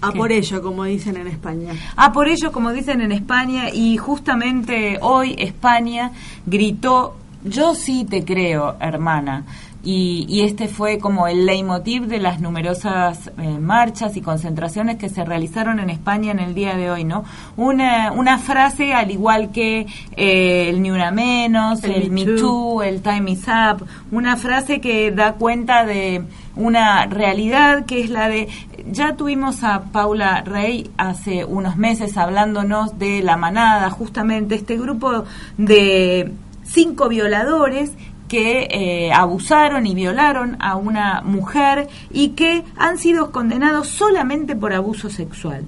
[0.00, 0.18] A ¿Qué?
[0.18, 1.72] por ello, como dicen en España.
[1.96, 6.12] Ah, por ello, como dicen en España, y justamente hoy España
[6.46, 9.44] gritó, yo sí te creo, hermana.
[9.82, 15.08] Y, y este fue como el leitmotiv de las numerosas eh, marchas y concentraciones que
[15.08, 17.24] se realizaron en España en el día de hoy, ¿no?
[17.56, 22.26] Una, una frase al igual que eh, el ni una menos, El el, Me.
[22.26, 26.24] Too, el Time is Up, una frase que da cuenta de
[26.56, 28.48] una realidad que es la de
[28.90, 35.24] ya tuvimos a Paula Rey hace unos meses hablándonos de la manada, justamente este grupo
[35.56, 36.32] de
[36.64, 37.92] cinco violadores
[38.30, 44.72] que eh, abusaron y violaron a una mujer y que han sido condenados solamente por
[44.72, 45.64] abuso sexual.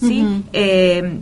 [0.00, 0.42] ¿sí?
[0.54, 1.20] Eh,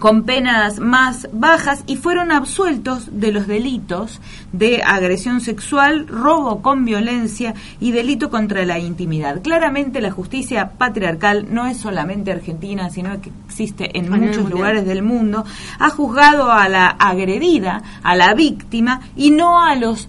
[0.00, 4.20] con penas más bajas y fueron absueltos de los delitos
[4.52, 9.40] de agresión sexual, robo con violencia y delito contra la intimidad.
[9.40, 15.02] Claramente la justicia patriarcal no es solamente argentina, sino que existe en muchos lugares del
[15.02, 15.44] mundo,
[15.78, 20.08] ha juzgado a la agredida, a la víctima y no a los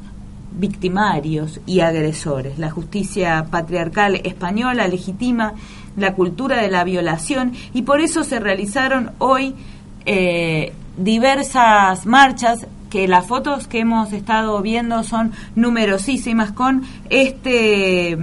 [0.58, 2.58] victimarios y agresores.
[2.60, 5.54] La justicia patriarcal española legitima
[5.98, 9.56] la cultura de la violación y por eso se realizaron hoy
[10.06, 18.18] eh, diversas marchas que las fotos que hemos estado viendo son numerosísimas con este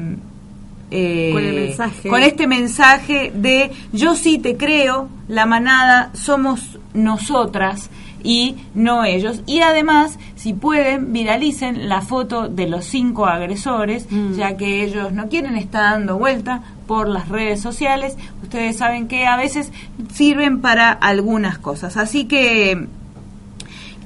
[0.90, 2.08] eh, Con el mensaje.
[2.08, 7.90] con este mensaje de yo sí te creo la manada somos nosotras
[8.22, 9.42] y no ellos.
[9.46, 14.34] Y además, si pueden, viralicen la foto de los cinco agresores, Mm.
[14.34, 18.16] ya que ellos no quieren estar dando vuelta por las redes sociales.
[18.42, 19.72] Ustedes saben que a veces
[20.12, 21.96] sirven para algunas cosas.
[21.96, 22.86] Así que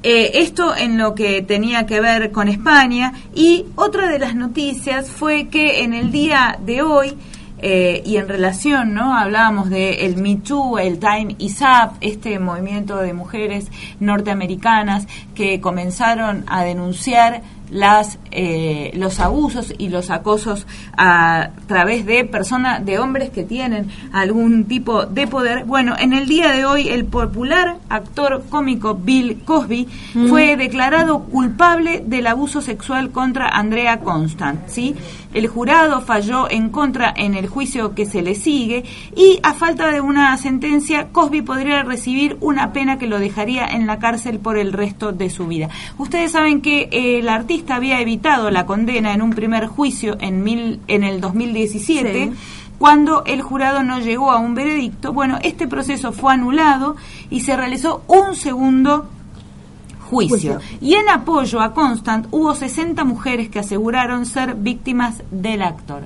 [0.03, 5.11] eh, esto en lo que tenía que ver con España y otra de las noticias
[5.11, 7.17] fue que en el día de hoy
[7.59, 9.17] eh, y en relación, ¿no?
[9.17, 15.61] Hablábamos de el Me Too, el Time Is Up, este movimiento de mujeres norteamericanas que
[15.61, 22.99] comenzaron a denunciar las eh, los abusos y los acosos a través de personas de
[22.99, 25.65] hombres que tienen algún tipo de poder.
[25.65, 29.89] Bueno en el día de hoy el popular actor cómico Bill Cosby
[30.29, 34.95] fue declarado culpable del abuso sexual contra Andrea Constant sí
[35.35, 39.91] el jurado falló en contra en el juicio que se le sigue y a falta
[39.91, 44.57] de una sentencia Cosby podría recibir una pena que lo dejaría en la cárcel por
[44.57, 45.69] el resto de su vida.
[45.99, 50.81] Ustedes saben que el artista había evitado la condena en un primer juicio en, mil,
[50.89, 52.33] en el 2017.
[52.79, 56.97] Cuando el jurado no llegó a un veredicto, bueno, este proceso fue anulado
[57.31, 59.09] y se realizó un segundo
[60.11, 60.61] juicio.
[60.81, 66.03] Y en apoyo a Constant hubo 60 mujeres que aseguraron ser víctimas del actor.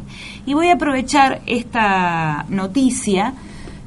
[0.47, 3.35] Y voy a aprovechar esta noticia,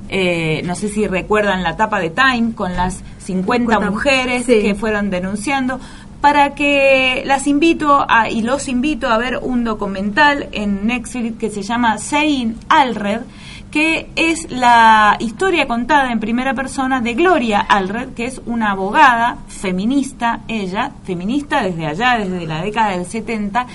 [0.09, 5.09] eh, no sé si recuerdan la tapa de Time con las 50, mujeres que fueron
[5.09, 5.80] denunciando
[6.24, 11.49] para que las invito a, y los invito a ver un documental en Netflix que
[11.49, 13.24] se llama Sein Alred,
[13.69, 19.39] que es la historia contada en primera persona de Gloria Alred, que es una abogada
[19.49, 23.67] feminista, ella, feminista desde allá, desde la década del 70,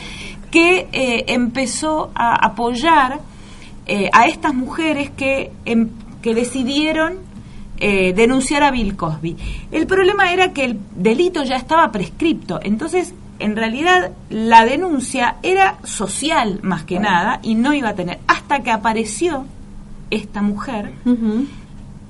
[0.50, 3.20] que eh, empezó a apoyar
[3.84, 5.90] eh, a estas mujeres que, em,
[6.22, 7.27] que decidieron
[7.80, 9.36] eh, denunciar a Bill Cosby.
[9.70, 15.78] El problema era que el delito ya estaba prescripto, entonces en realidad la denuncia era
[15.84, 19.46] social más que nada y no iba a tener, hasta que apareció
[20.10, 20.92] esta mujer.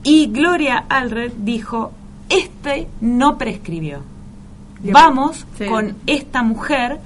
[0.03, 1.93] Y Gloria Alred dijo,
[2.29, 4.03] este no prescribió.
[4.83, 7.01] Vamos con esta mujer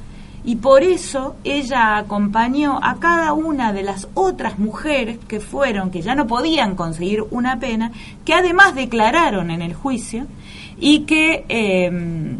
[0.44, 6.02] y por eso ella acompañó a cada una de las otras mujeres que fueron, que
[6.02, 7.92] ya no podían conseguir una pena,
[8.24, 10.26] que además declararon en el juicio
[10.78, 12.38] y que em,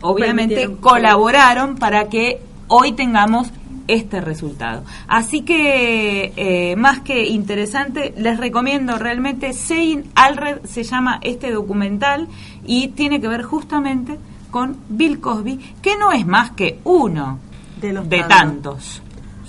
[0.00, 3.50] obviamente colaboraron para que hoy tengamos
[3.88, 4.84] este resultado.
[5.08, 12.28] Así que, eh, más que interesante, les recomiendo realmente, Sein Alred se llama este documental
[12.64, 14.18] y tiene que ver justamente
[14.50, 17.38] con Bill Cosby, que no es más que uno
[17.80, 19.02] de, los tantos.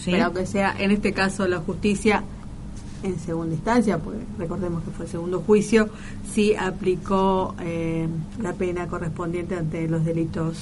[0.06, 2.24] Pero que sea, en este caso, la justicia
[3.04, 5.90] en segunda instancia, pues recordemos que fue el segundo juicio,
[6.32, 8.08] sí aplicó eh,
[8.42, 10.58] la pena correspondiente ante los delitos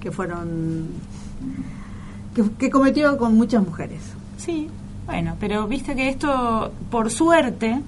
[0.00, 0.88] que fueron
[2.34, 4.00] que, que, cometió con muchas mujeres.
[4.38, 4.68] Sí,
[5.06, 7.80] bueno, pero viste que esto, por suerte,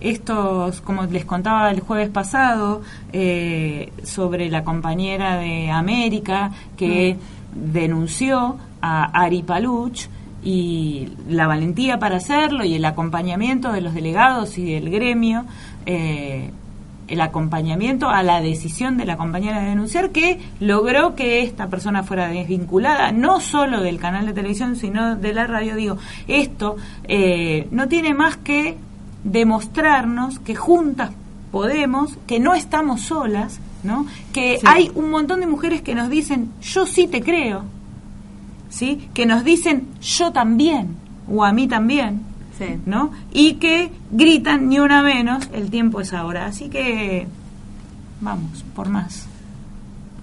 [0.00, 2.82] estos, como les contaba el jueves pasado,
[3.12, 7.72] eh, sobre la compañera de América que mm.
[7.72, 10.08] denunció a Ari Paluch
[10.42, 15.44] y la valentía para hacerlo y el acompañamiento de los delegados y del gremio,
[15.86, 16.50] eh,
[17.08, 22.04] el acompañamiento a la decisión de la compañera de denunciar que logró que esta persona
[22.04, 25.74] fuera desvinculada, no solo del canal de televisión, sino de la radio.
[25.74, 25.98] Digo,
[26.28, 28.76] esto eh, no tiene más que
[29.24, 31.10] demostrarnos que juntas
[31.50, 34.06] podemos, que no estamos solas, ¿no?
[34.32, 37.64] Que hay un montón de mujeres que nos dicen, yo sí te creo,
[38.68, 39.08] ¿sí?
[39.14, 40.96] Que nos dicen, yo también,
[41.28, 42.22] o a mí también,
[42.86, 43.10] ¿no?
[43.32, 46.46] Y que gritan ni una menos, el tiempo es ahora.
[46.46, 47.26] Así que
[48.20, 49.26] vamos, por más.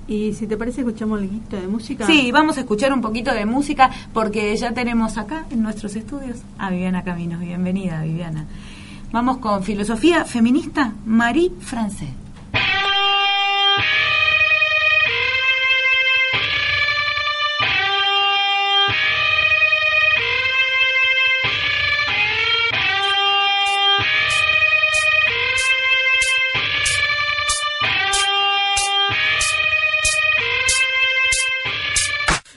[0.07, 2.05] Y si te parece, escuchamos un poquito de música.
[2.05, 6.37] Sí, vamos a escuchar un poquito de música porque ya tenemos acá en nuestros estudios
[6.57, 7.41] a Viviana Caminos.
[7.41, 8.45] Bienvenida, Viviana.
[9.11, 12.11] Vamos con filosofía feminista, Marie Francais.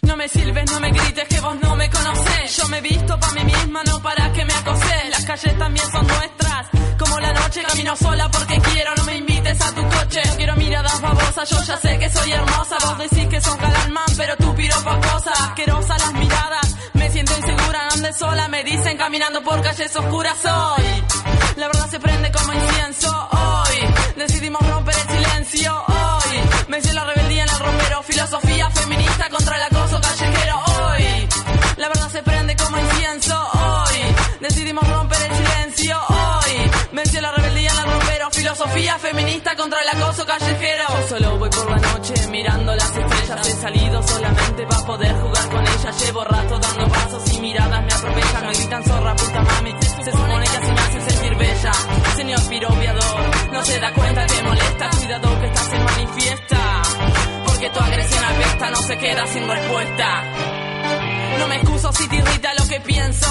[0.03, 2.30] No me silbes, no me grites que vos no me conocés.
[2.57, 5.11] Yo me visto para mí misma, no para que me acoses.
[5.11, 6.41] Las calles también son nuestras
[7.81, 10.21] camino sola porque quiero, no me invites a tu coche.
[10.27, 12.77] No quiero miradas babosas, yo ya sé que soy hermosa.
[12.85, 15.41] Vos decís que son calalmán, pero tú piropa cosas.
[15.41, 18.49] Asquerosa las miradas, me siento insegura, ande sola.
[18.49, 20.85] Me dicen caminando por calles oscuras hoy.
[21.57, 23.95] La verdad se prende como incienso hoy.
[24.17, 26.69] Decidimos romper el silencio hoy.
[26.69, 31.29] Me la rebeldía en el romero, filosofía feminista contra el acoso callejero hoy.
[31.81, 34.15] La verdad se prende como incienso hoy.
[34.39, 36.71] Decidimos romper el silencio hoy.
[36.93, 40.85] Venció la rebeldía en el rompero, Filosofía feminista contra el acoso callejero.
[40.91, 43.49] Yo solo voy por la noche mirando las estrellas.
[43.49, 46.05] He salido solamente para poder jugar con ellas.
[46.05, 48.47] Llevo rato dando pasos y miradas me aprovechan.
[48.47, 49.75] Me gritan zorra, puta mami.
[50.05, 51.73] Se supone que así me hacen sentir bella.
[52.17, 54.91] Señor piropiador, no se da cuenta que molesta.
[54.99, 56.83] Cuidado que estás en manifiesta.
[57.47, 60.60] Porque tu agresión apesta, no se queda sin respuesta.
[61.41, 63.27] No me excuso si te irrita lo que pienso.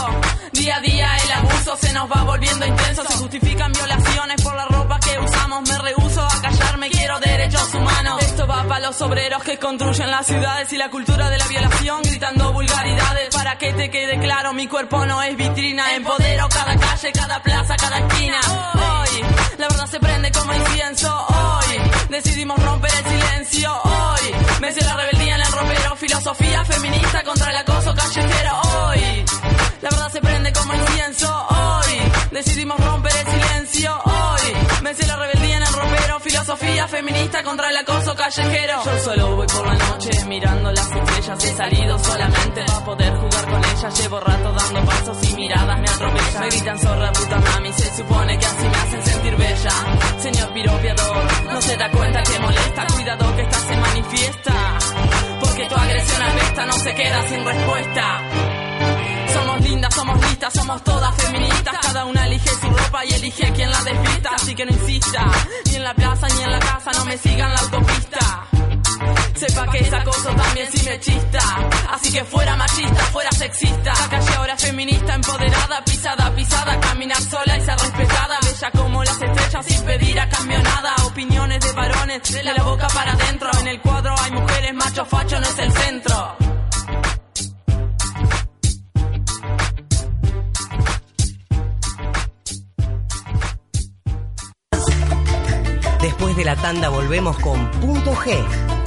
[0.51, 3.03] Día a día el abuso se nos va volviendo intenso.
[3.07, 5.69] Se justifican violaciones por la ropa que usamos.
[5.69, 8.18] Me rehuso a callarme, quiero derechos humanos.
[8.81, 13.35] Los obreros que construyen las ciudades y la cultura de la violación, gritando vulgaridades.
[13.35, 15.95] Para que te quede claro, mi cuerpo no es vitrina.
[15.95, 18.39] Empodero cada calle, cada plaza, cada esquina.
[18.73, 19.21] Hoy,
[19.57, 21.27] la verdad se prende como incienso.
[21.27, 23.81] Hoy, decidimos romper el silencio.
[23.83, 25.95] Hoy, vence la rebeldía en el ropero.
[25.95, 28.61] Filosofía feminista contra el acoso callejero.
[28.61, 29.25] Hoy,
[29.81, 31.47] la verdad se prende como incienso.
[31.49, 33.95] Hoy, decidimos romper el silencio.
[34.03, 34.53] Hoy,
[34.83, 36.19] vence la rebeldía en el ropero.
[36.19, 38.83] Filosofía feminista contra el acoso callejero.
[38.83, 41.45] Yo solo voy por la noche mirando las estrellas.
[41.45, 44.01] He salido solamente para poder jugar con ellas.
[44.01, 46.41] Llevo rato dando pasos y miradas me atropellan.
[46.41, 47.73] Me gritan zorra puta mami.
[47.73, 49.71] Se supone que así me hacen sentir bella.
[50.19, 52.87] Señor piropiador, no se da cuenta que molesta.
[52.87, 54.77] Cuidado que estás en manifiesta.
[55.39, 58.68] Porque tu agresión apesta, no se queda sin respuesta.
[59.69, 61.75] Somos listas, somos todas feministas.
[61.81, 64.29] Cada una elige su ropa y elige quien la despista.
[64.33, 65.25] Así que no insista,
[65.65, 68.47] ni en la plaza ni en la casa, no me sigan la autopista.
[69.35, 71.39] Sepa que ese acoso también sí me chista.
[71.91, 73.93] Así que fuera machista, fuera sexista.
[73.93, 76.79] La calle ahora es feminista, empoderada, pisada, pisada.
[76.79, 78.39] Caminar sola y ser respetada.
[78.41, 80.95] Bella como las estrellas sin pedir a cambio nada.
[81.05, 83.51] Opiniones de varones, de la boca para adentro.
[83.59, 86.58] En el cuadro hay mujeres, macho facho no es el centro.
[96.01, 98.78] Después de la tanda volvemos con Punto G.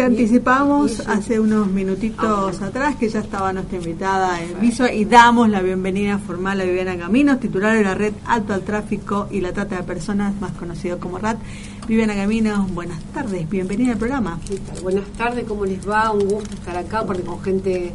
[0.00, 5.50] Te anticipamos hace unos minutitos atrás que ya estaba nuestra invitada en viso y damos
[5.50, 9.52] la bienvenida formal a Viviana Caminos, titular de la red Alto al Tráfico y la
[9.52, 11.36] Trata de Personas, más conocido como RAT.
[11.86, 14.40] Viviana Caminos, buenas tardes, bienvenida al programa.
[14.82, 16.10] Buenas tardes, ¿cómo les va?
[16.12, 17.92] Un gusto estar acá porque con gente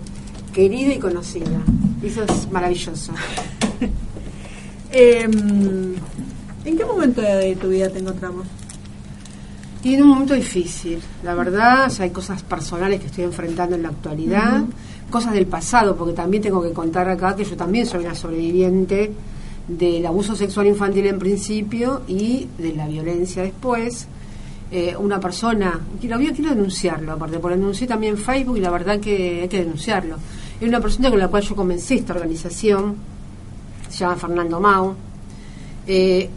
[0.53, 1.59] querida y conocida.
[2.03, 3.13] Eso es maravilloso.
[4.97, 8.47] Eh, ¿En qué momento de tu vida te encontramos?
[9.85, 13.89] Y en un momento difícil, la verdad, hay cosas personales que estoy enfrentando en la
[13.89, 14.63] actualidad,
[15.11, 19.11] cosas del pasado, porque también tengo que contar acá que yo también soy una sobreviviente
[19.67, 24.07] del abuso sexual infantil en principio y de la violencia después.
[24.71, 29.41] Eh, una persona, quiero, quiero denunciarlo, aparte, porque denuncié también Facebook y la verdad que
[29.43, 30.15] hay que denunciarlo.
[30.59, 32.95] Es una persona con la cual yo comencé esta organización,
[33.87, 34.95] se llama Fernando Mau,
[35.85, 36.27] eh,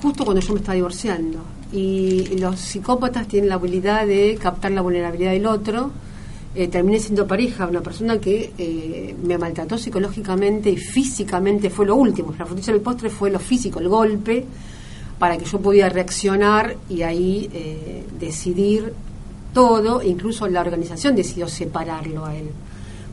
[0.00, 4.82] justo cuando yo me estaba divorciando y los psicópatas tienen la habilidad de captar la
[4.82, 5.90] vulnerabilidad del otro.
[6.52, 11.94] Eh, terminé siendo pareja, una persona que eh, me maltrató psicológicamente y físicamente, fue lo
[11.94, 12.34] último.
[12.36, 14.44] La frutilla del postre fue lo físico, el golpe,
[15.18, 18.92] para que yo pudiera reaccionar y ahí eh, decidir
[19.54, 20.02] todo.
[20.02, 22.50] Incluso la organización decidió separarlo a él.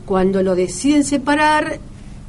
[0.04, 1.78] Cuando lo deciden separar,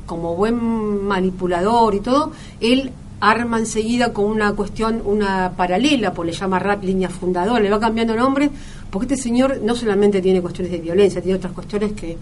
[0.05, 6.34] como buen manipulador y todo, él arma enseguida con una cuestión, una paralela, pues le
[6.34, 8.49] llama RAT línea fundadora, le va cambiando nombre,
[8.89, 12.17] porque este señor no solamente tiene cuestiones de violencia, tiene otras cuestiones que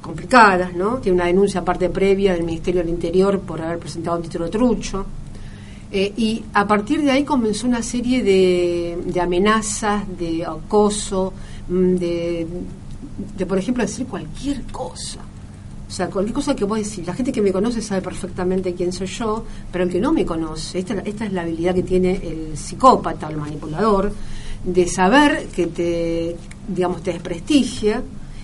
[0.00, 0.98] complicadas, ¿no?
[0.98, 5.06] Tiene una denuncia aparte previa del Ministerio del Interior por haber presentado un título trucho.
[5.90, 11.32] Eh, y a partir de ahí comenzó una serie de, de amenazas, de acoso,
[11.68, 12.46] mm, de,
[13.38, 15.20] de, por ejemplo, decir cualquier cosa.
[15.94, 18.92] O sea, cualquier cosa que vos decís, la gente que me conoce sabe perfectamente quién
[18.92, 22.16] soy yo, pero el que no me conoce, esta, esta es la habilidad que tiene
[22.16, 24.12] el psicópata, el manipulador,
[24.64, 26.36] de saber que te,
[26.66, 28.02] digamos, te desprestigia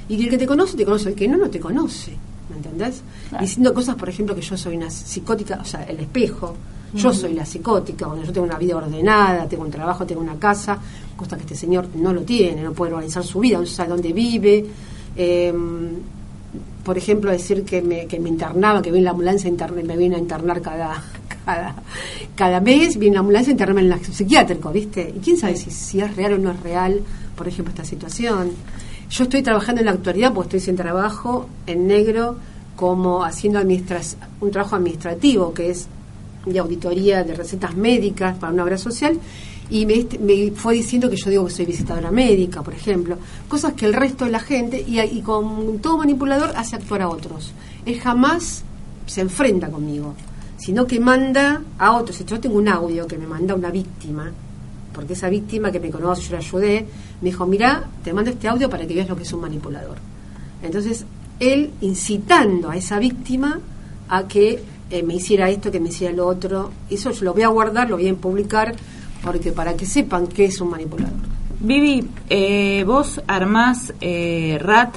[0.09, 2.13] y que el que te conoce, te conoce, el que no, no te conoce,
[2.51, 3.03] ¿me entendés?
[3.41, 6.55] Diciendo cosas, por ejemplo, que yo soy una psicótica, o sea, el espejo,
[6.95, 10.39] yo soy la psicótica, cuando yo tengo una vida ordenada, tengo un trabajo, tengo una
[10.39, 10.79] casa,
[11.17, 14.13] cosa que este señor no lo tiene, no puede organizar su vida, no sabe dónde
[14.13, 14.67] vive.
[15.17, 15.53] Eh,
[16.85, 20.17] por ejemplo, decir que me, que me internaba, que viene la ambulancia interna, me viene
[20.17, 21.03] a internar cada,
[21.45, 21.75] cada,
[22.35, 25.13] cada mes, viene la ambulancia a internarme en el psiquiátrico, ¿viste?
[25.15, 27.01] Y quién sabe si, si es real o no es real,
[27.37, 28.53] por ejemplo, esta situación.
[29.11, 32.37] Yo estoy trabajando en la actualidad, porque estoy sin trabajo, en negro,
[32.77, 35.89] como haciendo un trabajo administrativo, que es
[36.47, 39.19] de auditoría de recetas médicas para una obra social
[39.71, 43.17] y me, me fue diciendo que yo digo que soy visitadora médica, por ejemplo,
[43.49, 47.09] cosas que el resto de la gente, y, y con todo manipulador, hace actuar a
[47.09, 47.53] otros.
[47.87, 48.65] Él jamás
[49.07, 50.15] se enfrenta conmigo,
[50.59, 52.25] sino que manda a otros.
[52.25, 54.31] Yo tengo un audio que me manda una víctima,
[54.93, 56.87] porque esa víctima que me conoce, yo la ayudé,
[57.21, 59.99] me dijo, mira, te mando este audio para que veas lo que es un manipulador.
[60.63, 61.05] Entonces,
[61.39, 63.61] él incitando a esa víctima
[64.09, 67.43] a que eh, me hiciera esto, que me hiciera lo otro, eso yo lo voy
[67.43, 68.75] a guardar, lo voy a publicar,
[69.23, 71.15] porque para que sepan qué es un manipulador.
[71.61, 74.97] Vivi, eh, vos armás eh, RAT,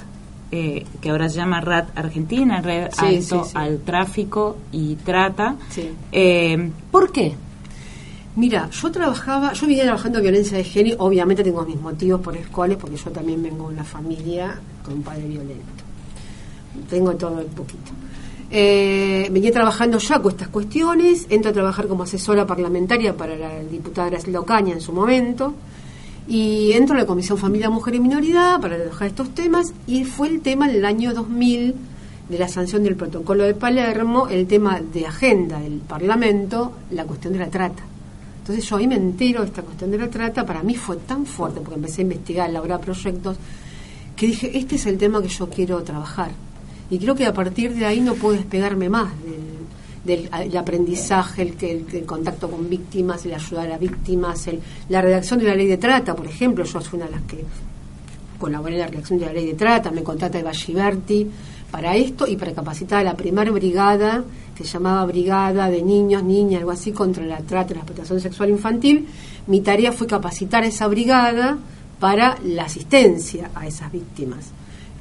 [0.51, 3.55] eh, que ahora se llama RAT Argentina, Red Sí, Alto sí, sí.
[3.55, 5.55] al Tráfico y Trata.
[5.69, 5.89] Sí.
[6.11, 7.33] Eh, ¿Por qué?
[8.35, 12.35] Mira, yo trabajaba, yo venía trabajando en violencia de género, obviamente tengo mis motivos por
[12.35, 15.83] los cuales, porque yo también vengo de una familia con un padre violento.
[16.89, 17.91] Tengo todo un poquito.
[18.51, 23.59] Eh, venía trabajando ya con estas cuestiones, entro a trabajar como asesora parlamentaria para la
[23.63, 25.53] diputada Graciela Ocaña en su momento,
[26.27, 30.27] y entro a la Comisión Familia, Mujer y Minoridad para trabajar estos temas, y fue
[30.27, 31.75] el tema en el año 2000
[32.29, 37.33] de la sanción del protocolo de Palermo, el tema de agenda del Parlamento, la cuestión
[37.33, 37.83] de la trata.
[38.39, 41.25] Entonces yo ahí me entero de esta cuestión de la trata, para mí fue tan
[41.25, 43.37] fuerte, porque empecé a investigar, a elaborar proyectos,
[44.15, 46.31] que dije, este es el tema que yo quiero trabajar.
[46.93, 49.11] Y creo que a partir de ahí no puedo despegarme más
[50.05, 54.59] del, del- el aprendizaje, el, el, el contacto con víctimas, el ayudar a víctimas, el-
[54.89, 57.43] la redacción de la ley de trata, por ejemplo, yo fui una de las que
[58.37, 61.27] colaboré en la redacción de la ley de trata, me contrata Eva Giberti
[61.71, 64.23] para esto y para capacitar a la primera brigada,
[64.55, 68.19] que se llamaba Brigada de Niños, Niñas, algo así, contra la trata y la explotación
[68.19, 69.07] sexual infantil.
[69.47, 71.57] Mi tarea fue capacitar a esa brigada
[71.99, 74.51] para la asistencia a esas víctimas.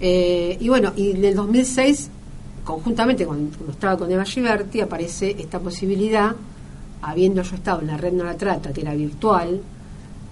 [0.05, 2.11] Eh, y bueno, y en el 2006,
[2.65, 6.35] conjuntamente cuando, cuando estaba con Eva Giberti, aparece esta posibilidad,
[7.03, 9.61] habiendo yo estado en la red no la trata, que era virtual,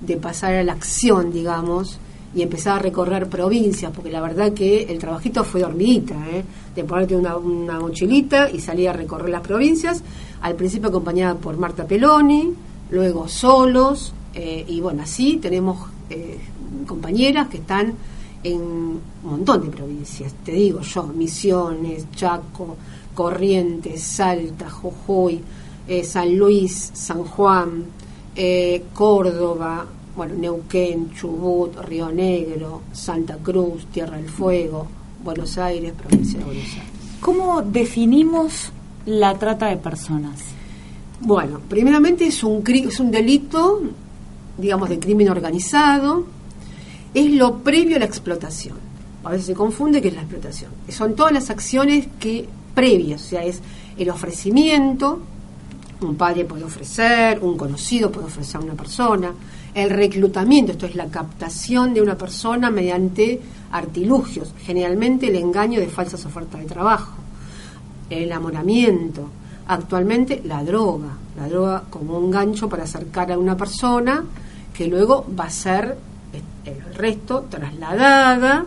[0.00, 2.00] de pasar a la acción, digamos,
[2.34, 6.42] y empezar a recorrer provincias, porque la verdad que el trabajito fue de hormiguita, ¿eh?
[6.74, 10.02] de ponerte una, una mochilita y salir a recorrer las provincias,
[10.42, 12.52] al principio acompañada por Marta Peloni,
[12.90, 16.38] luego solos, eh, y bueno, así tenemos eh,
[16.86, 17.94] compañeras que están
[18.42, 22.76] en un montón de provincias, te digo yo, Misiones, Chaco,
[23.14, 25.40] Corrientes, Salta, Jujuy,
[25.86, 27.84] eh, San Luis, San Juan,
[28.34, 29.86] eh, Córdoba,
[30.16, 34.86] bueno, Neuquén, Chubut, Río Negro, Santa Cruz, Tierra del Fuego,
[35.22, 36.90] Buenos Aires, provincia de Buenos Aires.
[37.20, 38.72] ¿Cómo definimos
[39.04, 40.40] la trata de personas?
[41.20, 43.82] Bueno, primeramente es un, es un delito,
[44.56, 46.24] digamos, de crimen organizado,
[47.14, 48.76] es lo previo a la explotación.
[49.24, 50.70] A veces se confunde que es la explotación.
[50.88, 53.60] Son todas las acciones que previas, o sea, es
[53.98, 55.20] el ofrecimiento,
[56.00, 59.32] un padre puede ofrecer, un conocido puede ofrecer a una persona,
[59.74, 63.40] el reclutamiento, esto es la captación de una persona mediante
[63.72, 67.14] artilugios, generalmente el engaño de falsas ofertas de trabajo,
[68.08, 69.28] el enamoramiento,
[69.68, 74.24] actualmente la droga, la droga como un gancho para acercar a una persona
[74.72, 75.96] que luego va a ser
[76.64, 78.64] el resto trasladada,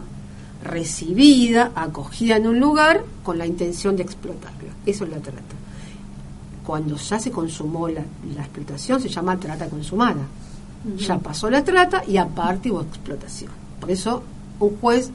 [0.64, 4.72] recibida, acogida en un lugar con la intención de explotarla.
[4.86, 5.56] Eso es la trata.
[6.66, 8.04] Cuando ya se consumó la,
[8.36, 10.22] la explotación se llama trata consumada.
[10.98, 13.52] Ya pasó la trata y aparte hubo explotación.
[13.80, 14.24] Por eso
[14.60, 15.12] un juez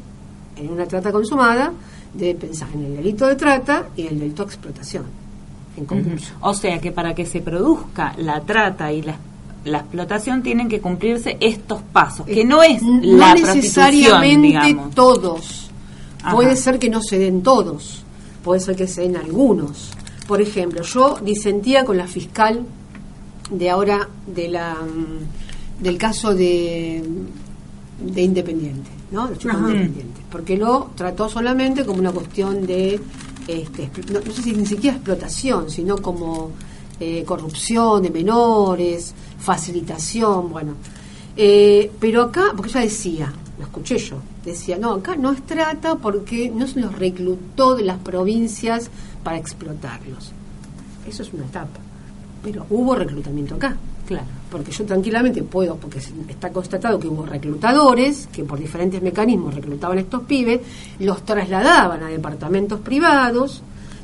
[0.57, 1.72] en una trata consumada
[2.14, 5.05] debe pensar en el delito de trata y el delito de explotación.
[5.76, 6.18] En.
[6.41, 9.16] O sea que para que se produzca la trata y la,
[9.69, 14.95] la explotación tienen que cumplirse estos pasos, que no es no la necesariamente prostitución, digamos.
[14.95, 15.71] todos.
[16.23, 16.35] Ajá.
[16.35, 18.03] Puede ser que no se den todos,
[18.43, 19.91] puede ser que se den algunos.
[20.27, 22.66] Por ejemplo, yo disentía con la fiscal
[23.51, 27.03] de ahora de la mm, del caso de,
[28.01, 29.29] de Independiente, ¿no?
[29.29, 29.35] De.
[29.35, 33.01] Independiente, porque lo trató solamente como una cuestión de
[33.49, 36.51] este, no sé si ni siquiera explotación, sino como
[37.01, 40.74] eh, corrupción de menores, facilitación, bueno.
[41.36, 45.97] Eh, pero acá, porque ella decía, lo escuché yo, decía, no, acá no es trata
[45.97, 48.91] porque no se los reclutó de las provincias
[49.22, 50.32] para explotarlos.
[51.09, 51.80] Eso es una etapa.
[52.43, 53.76] Pero hubo reclutamiento acá.
[54.07, 54.26] Claro.
[54.51, 59.99] Porque yo tranquilamente puedo, porque está constatado que hubo reclutadores que por diferentes mecanismos reclutaban
[59.99, 60.61] a estos pibes,
[60.99, 63.62] los trasladaban a departamentos privados,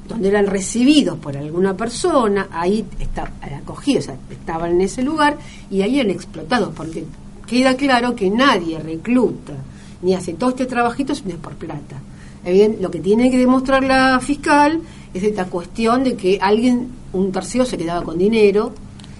[0.09, 5.37] donde eran recibidos por alguna persona, ahí está, acogidos, estaban en ese lugar
[5.71, 7.05] y ahí eran explotados, porque
[7.47, 9.55] queda claro que nadie recluta
[10.03, 11.97] ni hace todo este trabajito si no es por plata.
[12.45, 14.81] Evident- lo que tiene que demostrar la fiscal
[15.15, 18.73] es esta cuestión de que alguien un tercero se quedaba con dinero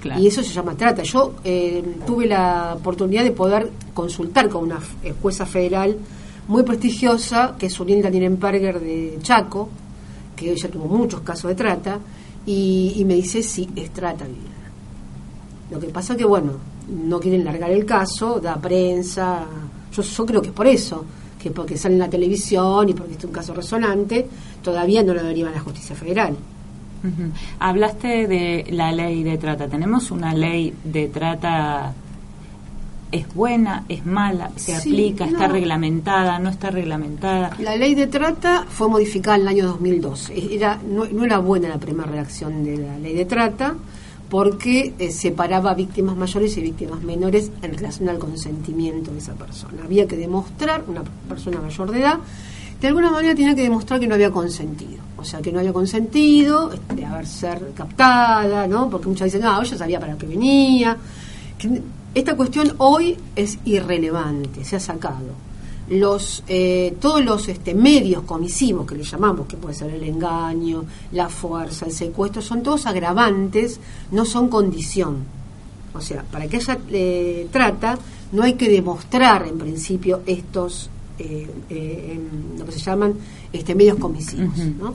[0.03, 0.21] Claro.
[0.21, 1.03] y eso se llama trata.
[1.03, 5.97] Yo eh, tuve la oportunidad de poder consultar con una eh, jueza federal
[6.49, 9.71] muy prestigiosa, que es Urinda Nirenberger de Chaco,
[10.35, 11.99] que ella tuvo muchos casos de trata,
[12.47, 14.51] y, y me dice sí, es trata Viviana.
[15.71, 16.53] Lo que pasa que, bueno,
[16.89, 19.47] no quieren largar el caso, da prensa,
[20.03, 21.05] yo, creo que es por eso,
[21.41, 24.27] que porque sale en la televisión y porque es un caso resonante,
[24.63, 26.37] todavía no lo deriva a la justicia federal.
[27.59, 29.69] Hablaste de la ley de trata.
[29.69, 31.93] ¿Tenemos una ley de trata?
[33.15, 33.85] ¿Es buena?
[33.89, 34.51] ¿Es mala?
[34.57, 35.25] ¿Se Sí, aplica?
[35.27, 36.41] ¿Está reglamentada?
[36.41, 37.51] ¿No está reglamentada?
[37.61, 40.53] La ley de trata fue modificada en el año 2012.
[40.53, 43.77] Era, no, no era buena la primera redacción de la ley de trata
[44.29, 49.85] porque eh, separaba víctimas mayores y víctimas menores en relación al consentimiento de esa persona.
[49.85, 52.19] Había que demostrar, una persona mayor de edad,
[52.81, 55.05] de alguna manera tenía que demostrar que no había consentido.
[55.17, 58.91] O sea, que no había consentido de haber ser captada, ¿no?
[58.91, 60.97] Porque muchas dicen, ah, ella sabía para qué venía.
[61.57, 61.81] Que
[62.15, 65.45] esta cuestión hoy es irrelevante, se ha sacado
[65.89, 70.85] los eh, todos los este, medios comisivos que le llamamos, que puede ser el engaño,
[71.13, 75.25] la fuerza, el secuestro, son todos agravantes, no son condición.
[75.95, 77.99] O sea, para que haya eh, trata,
[78.33, 82.21] no hay que demostrar en principio estos, eh, eh,
[82.59, 83.15] lo que se llaman
[83.53, 84.57] este, medios comisivos.
[84.59, 84.95] ¿no?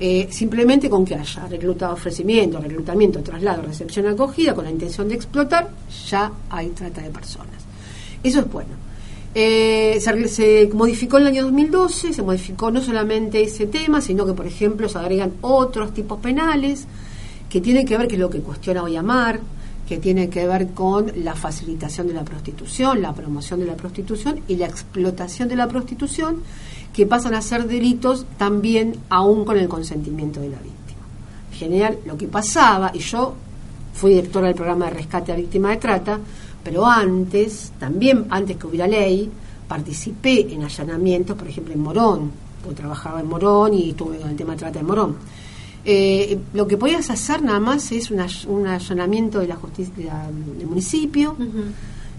[0.00, 5.16] Eh, simplemente con que haya reclutado ofrecimiento, reclutamiento, traslado, recepción, acogida, con la intención de
[5.16, 5.70] explotar,
[6.08, 7.56] ya hay trata de personas.
[8.22, 8.88] Eso es bueno.
[9.34, 14.34] Eh, se, modificó en el año 2012, se modificó no solamente ese tema, sino que,
[14.34, 16.86] por ejemplo, se agregan otros tipos penales
[17.48, 19.40] que tienen que ver, que es lo que cuestiona hoy Amar,
[19.88, 24.40] que tiene que ver con la facilitación de la prostitución, la promoción de la prostitución
[24.46, 26.42] y la explotación de la prostitución,
[26.98, 30.98] que pasan a ser delitos también aún con el consentimiento de la víctima.
[31.52, 33.34] En general, lo que pasaba, y yo
[33.94, 36.18] fui directora del programa de rescate a víctima de trata,
[36.64, 39.30] pero antes, también antes que hubiera ley,
[39.68, 42.32] participé en allanamientos, por ejemplo en Morón,
[42.64, 45.14] porque trabajaba en Morón y estuve con el tema de trata de Morón.
[45.84, 50.26] Eh, lo que podías hacer nada más es un, all- un allanamiento de la justicia
[50.58, 51.36] del municipio,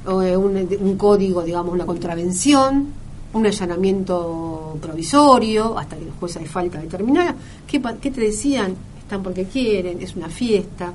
[0.05, 6.33] o, eh, un, un código, digamos, una contravención, un allanamiento provisorio, hasta que el juez
[6.35, 7.35] de falta determinara.
[7.67, 8.75] ¿Qué, ¿Qué te decían?
[8.99, 10.91] Están porque quieren, es una fiesta.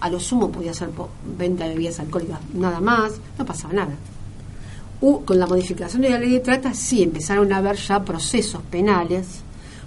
[0.00, 0.90] A lo sumo podía ser
[1.36, 3.94] venta de bebidas alcohólicas, nada más, no pasaba nada.
[5.02, 8.62] U- con la modificación de la ley de trata sí empezaron a haber ya procesos
[8.70, 9.26] penales,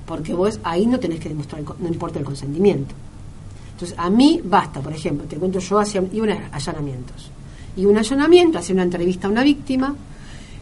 [0.06, 2.94] porque vos ahí no tenés que demostrar, el no importa el consentimiento.
[3.74, 7.30] Entonces, a mí basta, por ejemplo, te cuento yo, hacía, iba a allanamientos.
[7.76, 9.96] Y un allanamiento, hacía una entrevista a una víctima,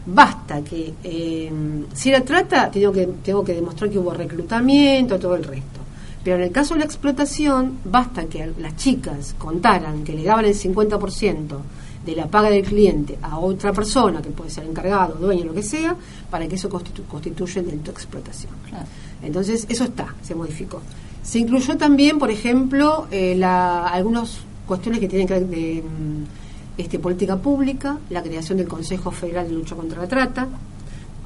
[0.06, 1.52] basta que, eh,
[1.94, 5.80] si era trata, tengo que, tengo que demostrar que hubo reclutamiento, todo el resto.
[6.24, 10.46] Pero en el caso de la explotación, basta que las chicas contaran que le daban
[10.46, 11.58] el 50%
[12.06, 15.64] de la paga del cliente a otra persona, que puede ser encargado, dueño, lo que
[15.64, 15.96] sea,
[16.30, 18.52] para que eso constitu- constituya el delito de explotación.
[18.70, 18.86] Claro.
[19.24, 20.82] Entonces, eso está, se modificó.
[21.24, 26.41] Se incluyó también, por ejemplo, eh, la, algunas cuestiones que tienen que ver de mm,
[26.78, 30.48] este, política pública, la creación del Consejo Federal de Lucha contra la Trata.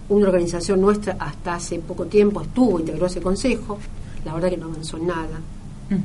[0.09, 3.77] Una organización nuestra hasta hace poco tiempo estuvo, integró ese consejo.
[4.23, 5.39] La verdad que no avanzó nada.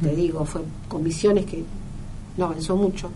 [0.02, 1.64] Te digo, fue comisiones que
[2.36, 3.10] no avanzó mucho.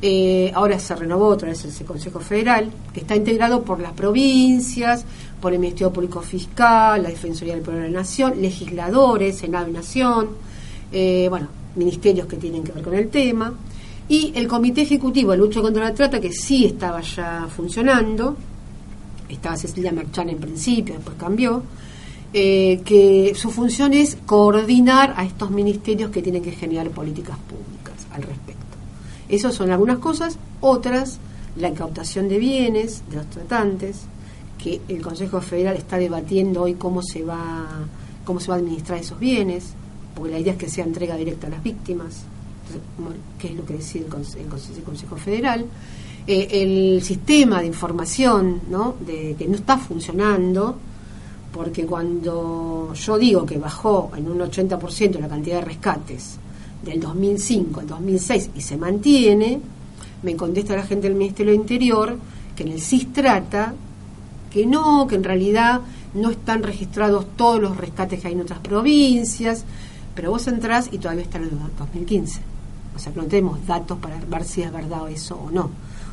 [0.00, 5.04] Eh, ahora se renovó otra vez ese Consejo Federal, que está integrado por las provincias,
[5.40, 9.72] por el Ministerio Público Fiscal, la Defensoría del Pueblo de la Nación, legisladores, Senado y
[9.72, 10.28] Nación,
[10.92, 13.52] eh, bueno, ministerios que tienen que ver con el tema,
[14.08, 18.36] y el Comité Ejecutivo de Lucha contra la Trata, que sí estaba ya funcionando,
[19.28, 21.62] estaba Cecilia Merchan en principio, después cambió,
[22.32, 28.06] eh, que su función es coordinar a estos ministerios que tienen que generar políticas públicas
[28.12, 28.58] al respecto.
[29.28, 31.18] Esas son algunas cosas, otras,
[31.56, 34.00] la incautación de bienes de los tratantes,
[34.56, 37.66] que el Consejo Federal está debatiendo hoy cómo se va,
[38.24, 39.74] cómo se va a administrar esos bienes,
[40.14, 42.24] porque la idea es que sea entrega directa a las víctimas,
[43.38, 45.64] que es lo que decide el, Conse- el Conse- el Consejo Federal.
[46.26, 48.96] Eh, el sistema de información ¿no?
[49.06, 50.76] de, que no está funcionando,
[51.52, 56.36] porque cuando yo digo que bajó en un 80% la cantidad de rescates
[56.84, 59.58] del 2005 al 2006 y se mantiene,
[60.22, 62.18] me contesta la gente del Ministerio del Interior
[62.54, 63.72] que en el CISTRATA,
[64.50, 65.80] que no, que en realidad
[66.14, 69.64] no están registrados todos los rescates que hay en otras provincias,
[70.14, 72.40] pero vos entrás y todavía está en el 2015.
[72.98, 75.70] O sea que no tenemos datos para ver si es verdad eso o no.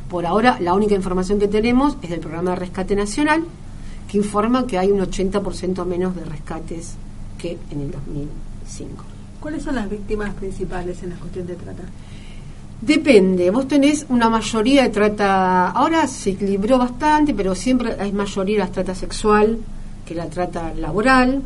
[0.08, 3.42] Por ahora, la única información que tenemos es del programa de rescate nacional,
[4.08, 6.94] que informa que hay un 80% menos de rescates
[7.38, 9.04] que en el 2005.
[9.40, 11.82] ¿Cuáles son las víctimas principales en la cuestión de trata?
[12.80, 18.60] Depende, vos tenés una mayoría de trata, ahora se equilibró bastante, pero siempre hay mayoría
[18.60, 19.58] la trata sexual
[20.06, 21.42] que la trata laboral.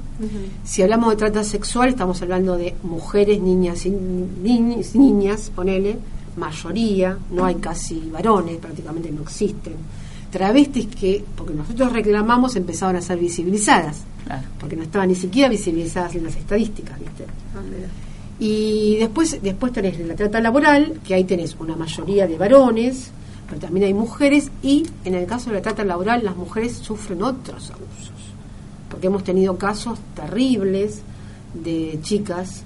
[0.62, 5.96] Si hablamos de trata sexual, estamos hablando de mujeres, niñas y niñas, niñas, ponele,
[6.36, 9.72] mayoría, no hay casi varones, prácticamente no existen.
[10.30, 14.46] Travestis que, porque nosotros reclamamos, empezaban a ser visibilizadas, Claro.
[14.60, 17.24] porque no estaban ni siquiera visibilizadas en las estadísticas, ¿viste?
[18.38, 23.10] Y después, después tenés la trata laboral, que ahí tenés una mayoría de varones,
[23.48, 27.22] pero también hay mujeres, y en el caso de la trata laboral las mujeres sufren
[27.22, 28.12] otros abusos,
[28.90, 31.00] porque hemos tenido casos terribles
[31.54, 32.64] de chicas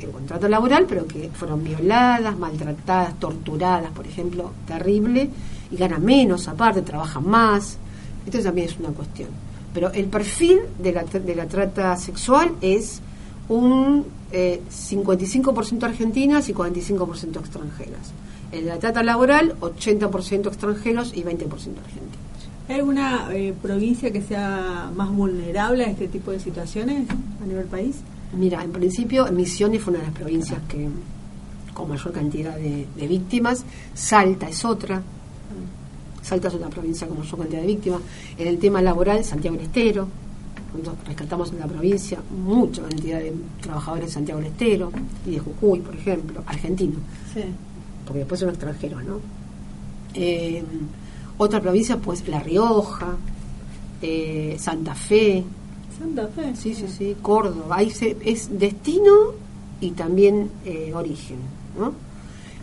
[0.00, 5.28] en contrato laboral, pero que fueron violadas, maltratadas, torturadas, por ejemplo, terrible,
[5.70, 7.78] y ganan menos aparte, trabajan más.
[8.24, 9.28] Esto también es una cuestión.
[9.74, 13.00] Pero el perfil de la, de la trata sexual es
[13.48, 18.12] un eh, 55% argentinas y 45% extranjeras.
[18.52, 22.27] En la trata laboral, 80% extranjeros y 20% argentinos.
[22.68, 27.08] ¿Hay alguna eh, provincia que sea más vulnerable a este tipo de situaciones
[27.42, 27.96] a nivel país?
[28.36, 30.88] Mira, en principio Misiones fue una de las provincias que
[31.72, 33.64] con mayor cantidad de, de víctimas.
[33.94, 35.00] Salta es otra.
[36.22, 38.00] Salta es otra provincia con mayor cantidad de víctimas.
[38.36, 40.08] En el tema laboral, Santiago del Estero.
[40.76, 44.92] Nosotros rescatamos en la provincia mucha cantidad de trabajadores de Santiago del Estero
[45.26, 46.98] y de Jujuy, por ejemplo, argentinos,
[47.32, 47.40] Sí.
[48.04, 49.20] porque después son extranjeros, ¿no?
[50.12, 50.62] Eh,
[51.38, 53.16] otra provincia, pues La Rioja,
[54.02, 55.44] eh, Santa Fe,
[55.98, 56.54] Santa Fe.
[56.56, 57.76] Sí, sí, sí, Córdoba.
[57.78, 59.12] Ahí se- es destino
[59.80, 61.38] y también eh, origen.
[61.78, 61.92] ¿no?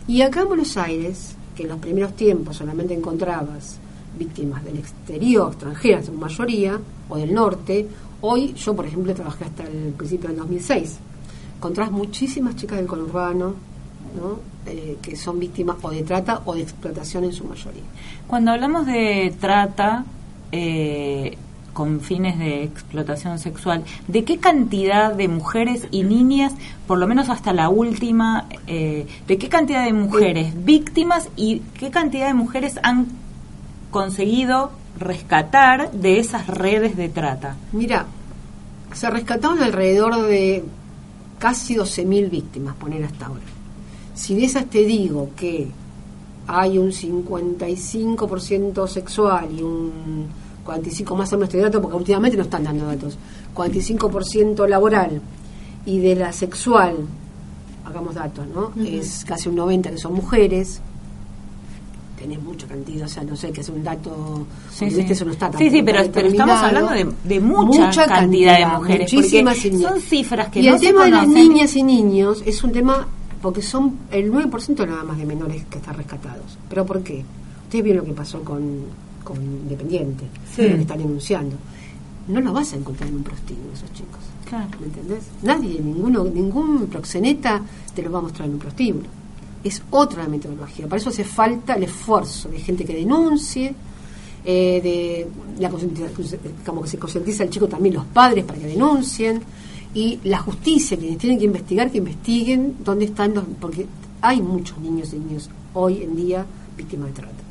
[0.06, 3.78] Y acá en Buenos Aires, que en los primeros tiempos solamente encontrabas
[4.18, 7.86] víctimas del exterior, extranjeras en mayoría, o del norte,
[8.22, 10.96] hoy yo, por ejemplo, trabajé hasta el principio del 2006.
[11.56, 13.54] Encontrás muchísimas chicas del conurbano
[14.14, 14.40] ¿no?
[14.66, 17.82] Eh, que son víctimas o de trata o de explotación en su mayoría.
[18.26, 20.04] Cuando hablamos de trata
[20.50, 21.38] eh,
[21.72, 26.52] con fines de explotación sexual, ¿de qué cantidad de mujeres y niñas,
[26.86, 31.90] por lo menos hasta la última, eh, de qué cantidad de mujeres víctimas y qué
[31.90, 33.06] cantidad de mujeres han
[33.90, 37.56] conseguido rescatar de esas redes de trata?
[37.72, 38.06] Mira,
[38.92, 40.64] se rescataron alrededor de
[41.38, 43.55] casi 12.000 víctimas, poner hasta ahora.
[44.16, 45.68] Si de esas te digo que
[46.48, 50.26] hay un 55% sexual y un
[50.66, 53.16] 45% más o menos este dato, porque últimamente no están dando datos,
[53.54, 55.20] 45% laboral
[55.84, 56.96] y de la sexual,
[57.84, 58.72] hagamos datos, ¿no?
[58.84, 60.80] Es casi un 90% que son mujeres.
[62.18, 64.46] Tenés mucha cantidad, o sea, no sé, que es un dato.
[64.72, 64.96] Sí, sí.
[64.96, 69.12] viste, eso no está Sí, sí, pero- estamos hablando de- de mucha cantidad de mujeres,
[69.12, 72.64] muchísimas son cifras que y no el se tema de las niñas y niños es
[72.64, 73.06] un tema
[73.42, 76.58] porque son el 9% nada más de menores que están rescatados.
[76.68, 77.24] ¿Pero por qué?
[77.64, 78.80] Ustedes vieron lo que pasó con,
[79.24, 80.24] con Independiente,
[80.54, 80.62] Sí.
[80.62, 81.56] lo que están denunciando.
[82.28, 84.20] No lo vas a encontrar en un prostíbulo esos chicos.
[84.48, 84.68] Claro.
[84.80, 85.24] ¿Me entendés?
[85.42, 87.60] Nadie, ninguno, ningún proxeneta
[87.94, 89.06] te lo va a mostrar en un prostíbulo.
[89.62, 90.86] Es otra metodología.
[90.86, 93.74] Para eso hace falta el esfuerzo de gente que denuncie,
[94.44, 95.68] eh, de la
[96.64, 99.42] como que se concientiza al chico también los padres para que denuncien
[99.96, 103.86] y la justicia quienes tienen que investigar que investiguen dónde están los porque
[104.20, 106.44] hay muchos niños y niños hoy en día
[106.76, 107.42] víctimas de trata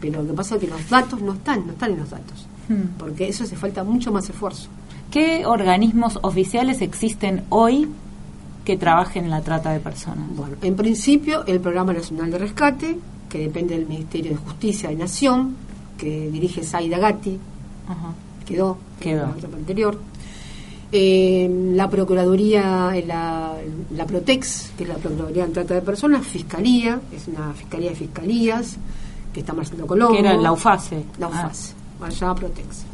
[0.00, 2.46] pero lo que pasa es que los datos no están no están en los datos
[2.66, 2.96] Hmm.
[2.98, 4.68] porque eso hace falta mucho más esfuerzo
[5.10, 7.88] ¿Qué organismos oficiales existen hoy
[8.64, 10.24] que trabajen en la trata de personas?
[10.34, 12.96] Bueno, en principio el Programa Nacional de Rescate,
[13.28, 15.54] que depende del Ministerio de Justicia de Nación,
[15.98, 17.38] que dirige Zaida Gatti,
[17.86, 18.14] Ajá.
[18.46, 19.24] quedó, Quedó.
[19.24, 19.98] en la etapa anterior.
[20.96, 23.52] Eh, la Procuraduría, eh, la,
[23.96, 27.96] la Protex, que es la Procuraduría en Trata de Personas, Fiscalía, es una Fiscalía de
[27.96, 28.76] Fiscalías,
[29.32, 30.14] que está Marcelo Colombo.
[30.14, 31.02] Que era la UFACE.
[31.18, 31.30] La Ah.
[31.30, 32.84] UFACE, ahora se llama Protex.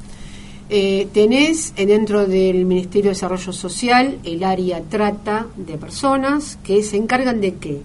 [0.71, 6.83] Eh, tenés eh, dentro del Ministerio de Desarrollo Social el área trata de personas que
[6.83, 7.83] se encargan de qué?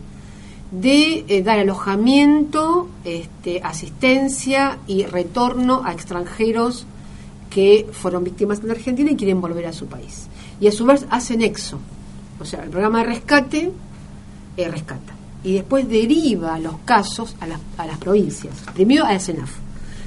[0.72, 6.86] De eh, dar alojamiento, este, asistencia y retorno a extranjeros
[7.56, 10.28] que fueron víctimas en Argentina y quieren volver a su país.
[10.60, 11.80] Y a su vez hacen exo.
[12.38, 13.72] O sea, el programa de rescate
[14.58, 15.14] eh, rescata.
[15.42, 18.54] Y después deriva los casos a las, a las provincias.
[18.74, 19.52] Primero a la CENAF.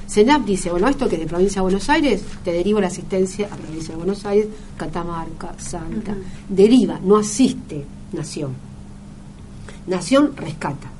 [0.06, 3.48] CENAF dice, bueno, esto que es de provincia de Buenos Aires, te derivo la asistencia
[3.50, 6.14] a provincia de Buenos Aires, Catamarca, Salta.
[6.50, 7.82] Deriva, no asiste
[8.12, 8.52] Nación.
[9.86, 10.90] Nación rescata.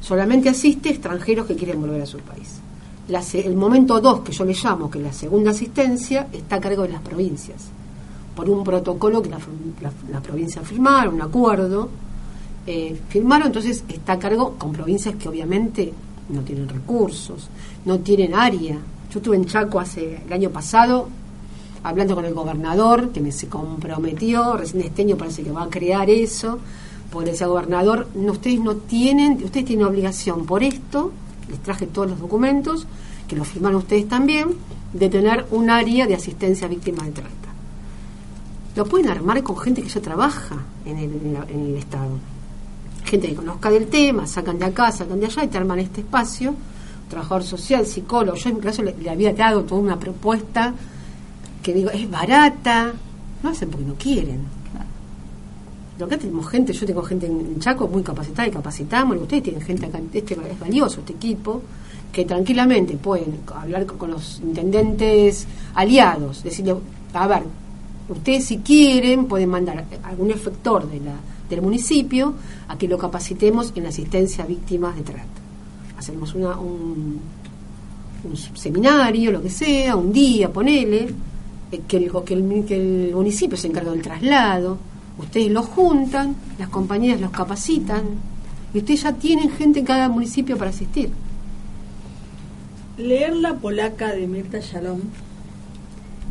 [0.00, 2.61] Solamente asiste extranjeros que quieren volver a su país.
[3.08, 6.82] La el momento 2, que yo le llamo, que la segunda asistencia, está a cargo
[6.82, 7.68] de las provincias.
[8.34, 9.38] por un protocolo que la,
[9.82, 11.88] la, la provincia firmaron, un acuerdo,
[12.66, 15.92] eh, firmaron, entonces está a cargo con provincias que obviamente
[16.28, 17.48] no tienen recursos,
[17.84, 18.78] no tienen área.
[19.10, 21.08] Yo estuve en Chaco hace el año pasado
[21.84, 25.68] hablando con el gobernador, que me se comprometió, recién este año parece que va a
[25.68, 26.58] crear eso,
[27.10, 31.10] porque decía gobernador, no, ustedes no tienen, ustedes tienen obligación por esto,
[31.52, 32.86] les traje todos los documentos,
[33.28, 34.48] que lo firmaron ustedes también,
[34.92, 37.30] de tener un área de asistencia a víctimas de trata.
[38.74, 42.18] Lo pueden armar con gente que ya trabaja en el, en la- en el Estado.
[43.04, 46.00] Gente que conozca del tema, sacan de acá, sacan de allá y te arman este
[46.00, 46.54] espacio.
[47.10, 48.36] Trabajador social, psicólogo.
[48.38, 50.72] Yo en mi caso le, le había dado toda una propuesta
[51.62, 52.92] que digo, es barata.
[53.42, 54.40] No hacen porque no quieren.
[56.02, 59.62] Pero acá tenemos gente, yo tengo gente en Chaco muy capacitada y capacitamos, ustedes tienen
[59.62, 61.62] gente acá, este es valioso este equipo,
[62.10, 66.74] que tranquilamente pueden hablar con, los intendentes aliados, decirle,
[67.14, 67.44] a ver,
[68.08, 71.00] ustedes si quieren pueden mandar algún efector de
[71.48, 72.34] del municipio
[72.66, 75.22] a que lo capacitemos en asistencia a víctimas de trata.
[75.98, 77.20] Hacemos una, un,
[78.24, 81.14] un seminario, lo que sea, un día, ponele,
[81.70, 84.78] eh, que el, que, el, que el municipio se encarga del traslado,
[85.22, 88.02] ustedes los juntan, las compañías los capacitan,
[88.74, 91.10] y ustedes ya tienen gente en cada municipio para asistir.
[92.98, 95.00] Leer La Polaca de Mirta Shalom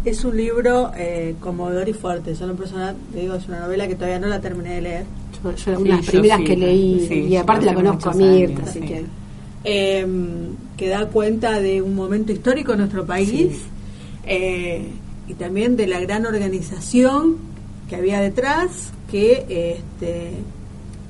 [0.05, 2.33] es un libro eh, conmovedor y fuerte.
[2.33, 4.81] Yo en lo personal, le digo, es una novela que todavía no la terminé de
[4.81, 5.05] leer.
[5.43, 7.73] Yo, yo Sí, una de las yo primeras sí, que leí, sí, y aparte la
[7.73, 8.85] conozco a Mirta, años, así sí.
[8.85, 9.05] que...
[9.63, 10.07] eh,
[10.77, 13.59] que da cuenta de un momento histórico en nuestro país
[14.25, 14.87] eh,
[15.27, 17.37] y también de la gran organización
[17.91, 20.31] que había detrás que este,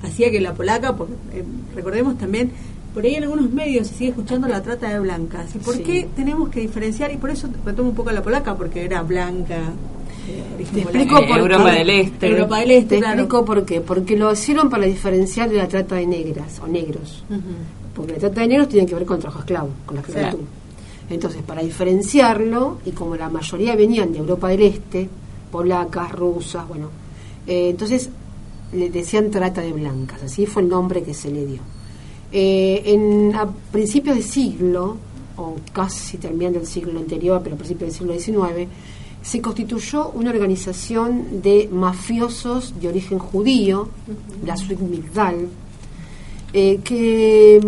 [0.01, 1.43] hacía que la polaca, porque eh,
[1.75, 2.49] recordemos también,
[2.91, 5.53] por ahí en algunos medios se sigue escuchando la trata de blancas.
[5.53, 5.83] ¿Y por Sí.
[5.83, 7.11] qué tenemos que diferenciar?
[7.13, 9.57] Y por eso retomo un poco a la polaca, porque era blanca.
[10.27, 11.77] eh, Te explico por Europa qué.
[11.79, 12.27] del Este.
[12.29, 13.13] Europa del Este, Te claro.
[13.21, 13.81] explico por qué.
[13.81, 17.23] Porque lo hicieron para diferenciar de la trata de negras o negros.
[17.95, 20.39] Porque la trata de negros tiene que ver con el trabajo esclavo, con la esclavitud.
[21.11, 25.09] Entonces, para diferenciarlo, y como la mayoría venían de Europa del Este,
[25.51, 26.89] polacas, rusas, bueno,
[27.47, 28.09] eh, entonces
[28.73, 31.61] le decían trata de blancas, así fue el nombre que se le dio.
[32.31, 34.97] Eh, en, a principios de siglo,
[35.37, 38.69] o casi terminando el siglo anterior, pero a principios del siglo XIX,
[39.21, 43.89] se constituyó una organización de mafiosos de origen judío,
[44.45, 45.47] la Suik Migdal,
[46.53, 47.59] eh, que,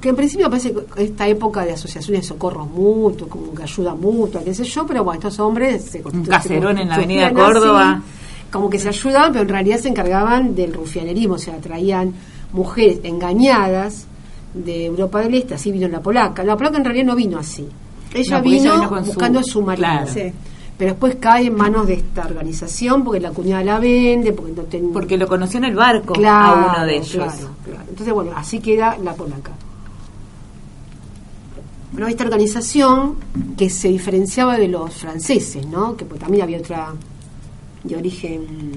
[0.00, 3.94] que en principio parece que esta época de asociaciones de socorros mutuos, como que ayuda
[3.94, 7.34] mutua, qué sé yo, pero bueno, estos hombres se Un caserón en la avenida así,
[7.34, 8.02] Córdoba.
[8.50, 12.12] como que se ayudaban, pero en realidad se encargaban del rufianerismo, o sea, traían
[12.52, 14.06] mujeres engañadas
[14.54, 16.42] de Europa del Este, así vino la polaca.
[16.44, 17.66] La polaca en realidad no vino así.
[18.12, 19.86] Ella No, porque ella vino, con su- buscando a su marido.
[19.88, 20.06] claro.
[20.12, 20.32] Sí.
[20.82, 24.62] Pero después cae en manos de esta organización porque la cuñada la vende, porque no
[24.64, 27.08] ten- Porque lo conoció en el barco Claro, a uno de ellos.
[27.12, 27.82] claro, claro.
[27.88, 29.52] Entonces, bueno, así queda la polaca.
[31.92, 33.14] Bueno, esta organización
[33.56, 35.96] que se diferenciaba de los franceses, ¿no?
[35.96, 36.92] Que pues, también había otra
[37.84, 38.72] de origen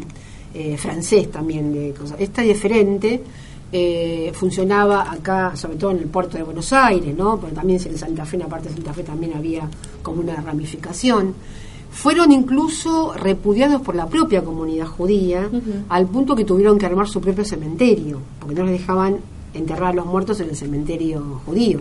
[0.53, 2.17] eh, francés también de cosas.
[2.19, 3.23] Esta es diferente.
[3.71, 7.37] eh, funcionaba acá, sobre todo en el puerto de Buenos Aires, ¿no?
[7.41, 9.67] Pero también en Santa Fe, en la parte de Santa Fe también había
[10.03, 11.33] como una ramificación.
[11.95, 15.49] Fueron incluso repudiados por la propia comunidad judía,
[15.89, 19.17] al punto que tuvieron que armar su propio cementerio, porque no les dejaban
[19.53, 21.79] enterrar a los muertos en el cementerio judío,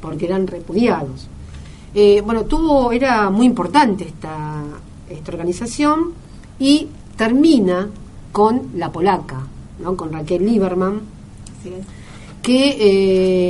[0.00, 1.26] porque eran repudiados.
[1.94, 4.62] Eh, bueno, tuvo, era muy importante esta,
[5.10, 6.12] esta organización
[6.58, 6.86] y
[7.16, 7.88] termina
[8.32, 9.46] con la polaca,
[9.82, 9.96] ¿no?
[9.96, 11.00] con Raquel Lieberman,
[11.64, 11.72] es.
[12.42, 12.76] que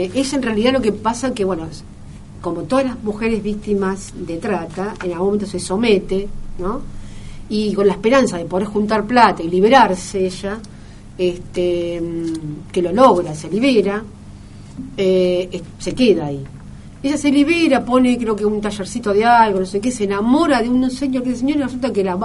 [0.04, 1.84] eh, ella en realidad lo que pasa que, bueno, es-
[2.46, 6.28] como todas las mujeres víctimas de trata, en algún momento se somete,
[6.60, 6.80] ¿no?
[7.48, 10.56] Y con la esperanza de poder juntar plata y liberarse ella,
[11.18, 14.00] este, mm, que lo logra, se libera,
[14.96, 16.44] eh, se queda ahí.
[17.02, 20.62] Ella se libera, pone creo que un tallercito de algo, no sé qué, se enamora
[20.62, 22.16] de un señor que el señor resulta que la,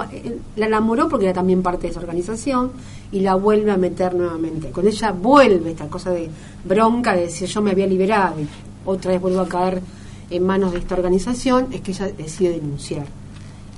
[0.54, 2.70] la enamoró porque era también parte de esa organización
[3.10, 4.70] y la vuelve a meter nuevamente.
[4.70, 6.30] Con ella vuelve esta cosa de
[6.64, 8.46] bronca de decir yo me había liberado y
[8.84, 9.82] otra vez vuelvo a caer
[10.36, 13.06] en manos de esta organización, es que ella decide denunciar.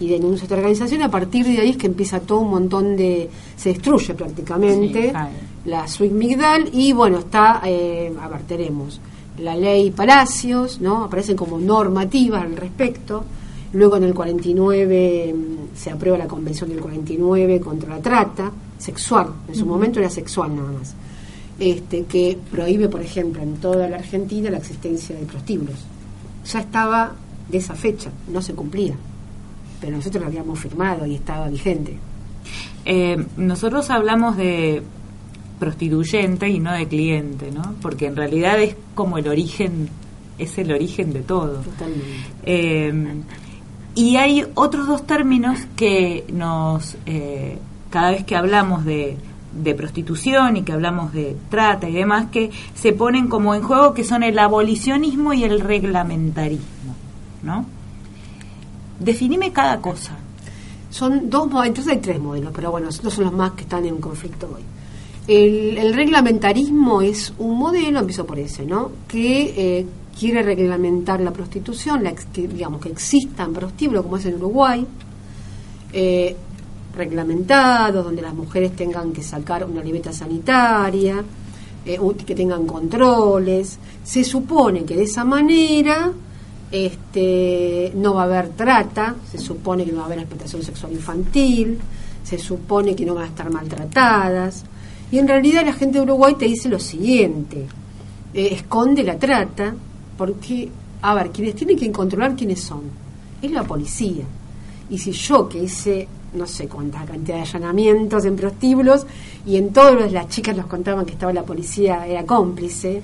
[0.00, 3.30] Y denuncia esta organización, a partir de ahí es que empieza todo un montón de...
[3.56, 5.16] se destruye prácticamente Sí,
[5.64, 9.00] la Suic Migdal y bueno, está, eh, a ver, tenemos
[9.38, 11.04] la ley Palacios, ¿no?
[11.04, 13.24] Aparecen como normativas al respecto.
[13.72, 19.28] Luego en el 49 mm, se aprueba la Convención del 49 contra la trata sexual.
[19.48, 20.94] En su momento era sexual nada más.
[21.58, 25.76] Este, que prohíbe, por ejemplo, en toda la Argentina la existencia de prostíbulos.
[26.44, 27.12] Ya estaba
[27.48, 28.94] de esa fecha, no se cumplía.
[29.80, 31.98] pero nosotros lo habíamos firmado y estaba vigente.
[32.86, 34.82] Eh, nosotros hablamos de
[35.58, 37.74] prostituyente y no de cliente, ¿no?
[37.82, 39.88] Porque en realidad es como el origen,
[40.38, 41.60] es el origen de todo.
[41.60, 42.04] Totalmente.
[42.44, 43.22] Eh,
[43.94, 47.58] y hay otros dos términos que nos, eh,
[47.90, 49.16] cada vez que hablamos de,
[49.54, 53.94] de prostitución y que hablamos de trata y demás, que se ponen como en juego,
[53.94, 56.94] que son el abolicionismo y el reglamentarismo,
[57.42, 57.66] ¿no?
[58.98, 60.16] Definime cada cosa.
[60.90, 63.84] Son dos modelos, entonces hay tres modelos, pero bueno, estos son los más que están
[63.84, 64.62] en conflicto hoy.
[65.26, 68.92] El, reglamentarismo es un modelo, empiezo por ese, ¿no?
[69.08, 69.86] Que eh,
[70.18, 74.86] quiere reglamentar la prostitución, digamos que existan prostíbulos como es en Uruguay,
[75.92, 76.36] eh,
[76.94, 81.22] reglamentados, donde las mujeres tengan que sacar una libreta sanitaria,
[81.84, 83.78] eh, que tengan controles.
[84.02, 86.12] Se supone que de esa manera
[86.70, 90.92] este, no va a haber trata, se supone que no va a haber explotación sexual
[90.92, 91.78] infantil,
[92.22, 94.64] se supone que no van a estar maltratadas.
[95.10, 97.66] Y en realidad la gente de Uruguay te dice lo siguiente,
[98.32, 99.74] eh, esconde la trata,
[100.16, 100.68] porque,
[101.02, 102.82] a ver, quienes tienen que controlar quiénes son,
[103.40, 104.24] es la policía.
[104.90, 109.06] Y si yo que hice, no sé cuánta cantidad de allanamientos en prostíbulos,
[109.46, 113.02] y en todos los, las chicas nos contaban que estaba la policía, era cómplice,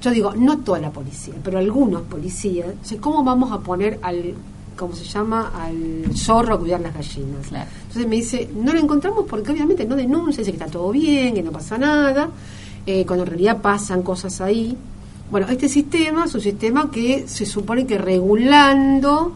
[0.00, 3.98] yo digo, no toda la policía, pero algunos policías, o sea, ¿cómo vamos a poner
[4.02, 4.34] al,
[4.76, 7.46] ¿cómo se llama?, al zorro a cuidar las gallinas?
[7.48, 7.70] Claro.
[7.82, 11.34] Entonces me dice, no lo encontramos porque obviamente no denuncia, dice que está todo bien,
[11.34, 12.28] que no pasa nada,
[12.84, 14.76] eh, cuando en realidad pasan cosas ahí.
[15.30, 19.32] Bueno, este sistema es un sistema que se supone que regulando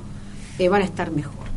[0.59, 1.48] eh, van a estar mejor.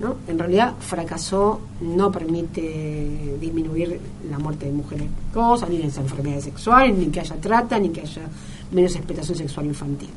[0.00, 3.98] En realidad fracasó, no permite disminuir
[4.30, 8.02] la muerte de mujeres cosas, ni las enfermedades sexuales, ni que haya trata, ni que
[8.02, 8.22] haya
[8.70, 10.10] menos explotación sexual infantil.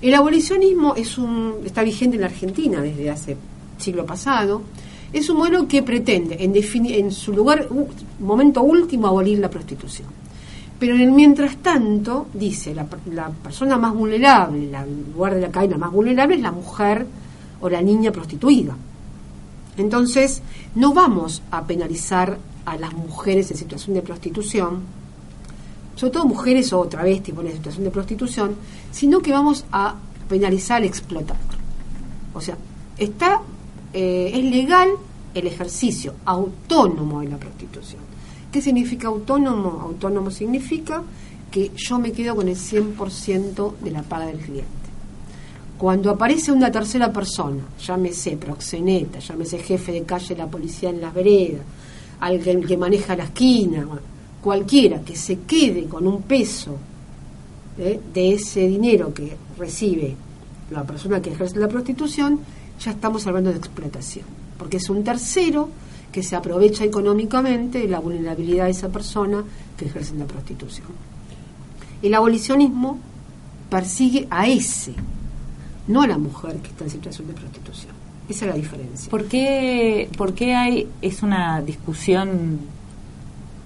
[0.00, 3.36] El abolicionismo es un, está vigente en la Argentina desde hace
[3.76, 4.62] siglo pasado.
[5.12, 7.66] Es un modelo que pretende, en, en su lugar,
[8.20, 10.06] momento último, abolir la prostitución.
[10.78, 15.50] Pero en el mientras tanto, dice, la, la persona más vulnerable, el lugar de la
[15.50, 17.04] cadena más vulnerable es la mujer
[17.60, 18.76] o la niña prostituida.
[19.78, 20.42] Entonces,
[20.74, 24.82] no vamos a penalizar a las mujeres en situación de prostitución,
[25.96, 28.54] sobre todo mujeres o travestis en situación de prostitución,
[28.92, 29.94] sino que vamos a
[30.28, 31.42] penalizar al explotador.
[32.34, 32.56] O sea,
[32.98, 33.40] está
[33.92, 34.90] eh, es legal
[35.34, 38.02] el ejercicio autónomo de la prostitución.
[38.52, 39.80] ¿Qué significa autónomo?
[39.82, 41.02] Autónomo significa
[41.50, 44.68] que yo me quedo con el 100% de la paga del cliente.
[45.78, 51.00] Cuando aparece una tercera persona, llámese proxeneta, llámese jefe de calle de la policía en
[51.00, 51.62] las veredas,
[52.18, 53.86] alguien que maneja la esquina,
[54.42, 56.76] cualquiera que se quede con un peso
[57.78, 58.00] ¿eh?
[58.12, 60.16] de ese dinero que recibe
[60.72, 62.40] la persona que ejerce la prostitución,
[62.80, 64.26] ya estamos hablando de explotación,
[64.58, 65.68] porque es un tercero
[66.10, 69.44] que se aprovecha económicamente de la vulnerabilidad de esa persona
[69.76, 70.88] que ejerce la prostitución.
[72.02, 72.98] El abolicionismo
[73.70, 74.94] persigue a ese,
[75.88, 77.92] no a la mujer que está en situación de prostitución.
[78.28, 79.10] Esa es la diferencia.
[79.10, 82.60] ¿Por qué, por qué hay, es una discusión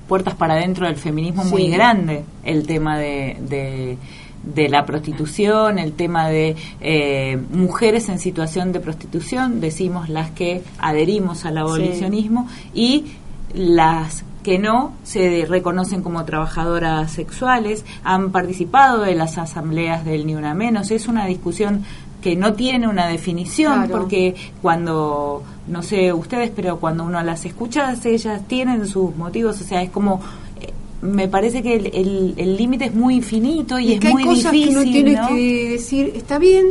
[0.08, 3.98] puertas para adentro del feminismo muy grande el tema de, de,
[4.42, 10.62] de la prostitución, el tema de eh, mujeres en situación de prostitución, decimos las que
[10.78, 13.06] adherimos al abolicionismo, y
[13.54, 20.34] las que no se reconocen como trabajadoras sexuales, han participado de las asambleas del Ni
[20.34, 20.90] Una Menos.
[20.90, 21.84] Es una discusión
[22.22, 23.98] que no tiene una definición Claro.
[23.98, 29.64] porque cuando, no sé ustedes, pero cuando uno las escucha, ellas tienen sus motivos, o
[29.64, 30.20] sea, es como,
[30.60, 34.06] eh, me parece que el- el el límite es muy infinito y, Y es que
[34.08, 35.28] hay muy cosas difícil, que uno tiene ¿no?
[35.28, 36.66] que decir está bien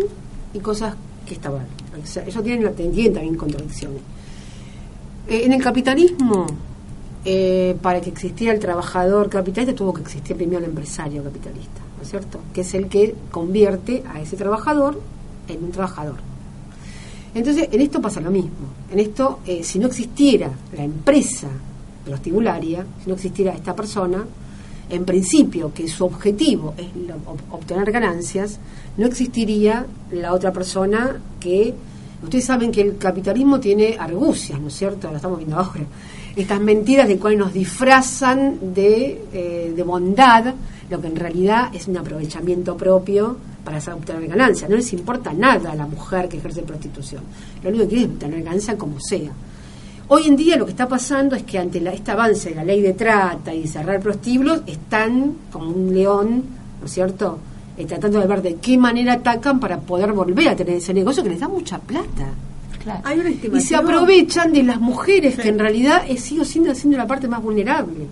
[0.53, 0.95] y cosas
[1.27, 1.67] que está mal.
[2.01, 4.01] O sea, ellos tienen, la- tienen también contradicciones.
[5.27, 6.47] Eh, en el capitalismo,
[7.25, 12.03] eh, para que existiera el trabajador capitalista, tuvo que existir primero el empresario capitalista, ¿no
[12.03, 12.39] es cierto?
[12.53, 14.99] Que es el que convierte a ese trabajador
[15.47, 16.17] en un trabajador.
[17.33, 18.51] Entonces, en esto pasa lo mismo.
[18.91, 21.47] En esto, eh, si no existiera la empresa
[22.05, 24.25] prostibularia, si no existiera esta persona,
[24.89, 26.87] en principio que su objetivo es
[27.49, 28.59] obtener ganancias,
[28.97, 31.73] no existiría la otra persona que...
[32.21, 35.09] Ustedes saben que el capitalismo tiene argucias, ¿no es cierto?
[35.09, 35.85] Lo estamos viendo ahora.
[36.35, 40.53] Estas mentiras de cuales nos disfrazan de, eh, de bondad,
[40.89, 44.69] lo que en realidad es un aprovechamiento propio para obtener ganancias.
[44.69, 47.23] No les importa nada a la mujer que ejerce prostitución.
[47.63, 49.31] Lo único que quiere es obtener ganancia como sea.
[50.07, 52.63] Hoy en día lo que está pasando es que ante la, este avance de la
[52.63, 56.43] ley de trata y cerrar prostíbulos, están como un león,
[56.79, 57.39] ¿no es cierto?,
[57.77, 61.23] Eh, tratando de ver de qué manera atacan para poder volver a tener ese negocio
[61.23, 62.27] que les da mucha plata.
[62.83, 63.01] Claro.
[63.03, 65.41] Hay una Y se aprovechan de las mujeres Sí.
[65.43, 68.07] que en realidad eh, sigo siendo, siendo la parte más vulnerable.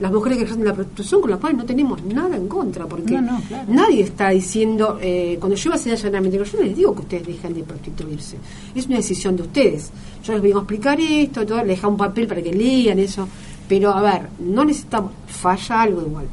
[0.00, 3.12] Las mujeres que ejercen la prostitución con las cuales no tenemos nada en contra, porque
[3.14, 3.64] No, no, claro.
[3.72, 7.00] nadie está diciendo, eh, cuando yo iba a hacer allanamiento, yo no les digo que
[7.02, 8.36] ustedes dejen de prostituirse,
[8.74, 9.90] es una decisión de ustedes.
[10.24, 13.28] Yo les voy a explicar esto, todo, les deja un papel para que lean eso,
[13.68, 16.26] pero a ver, no necesitamos, falla algo igual,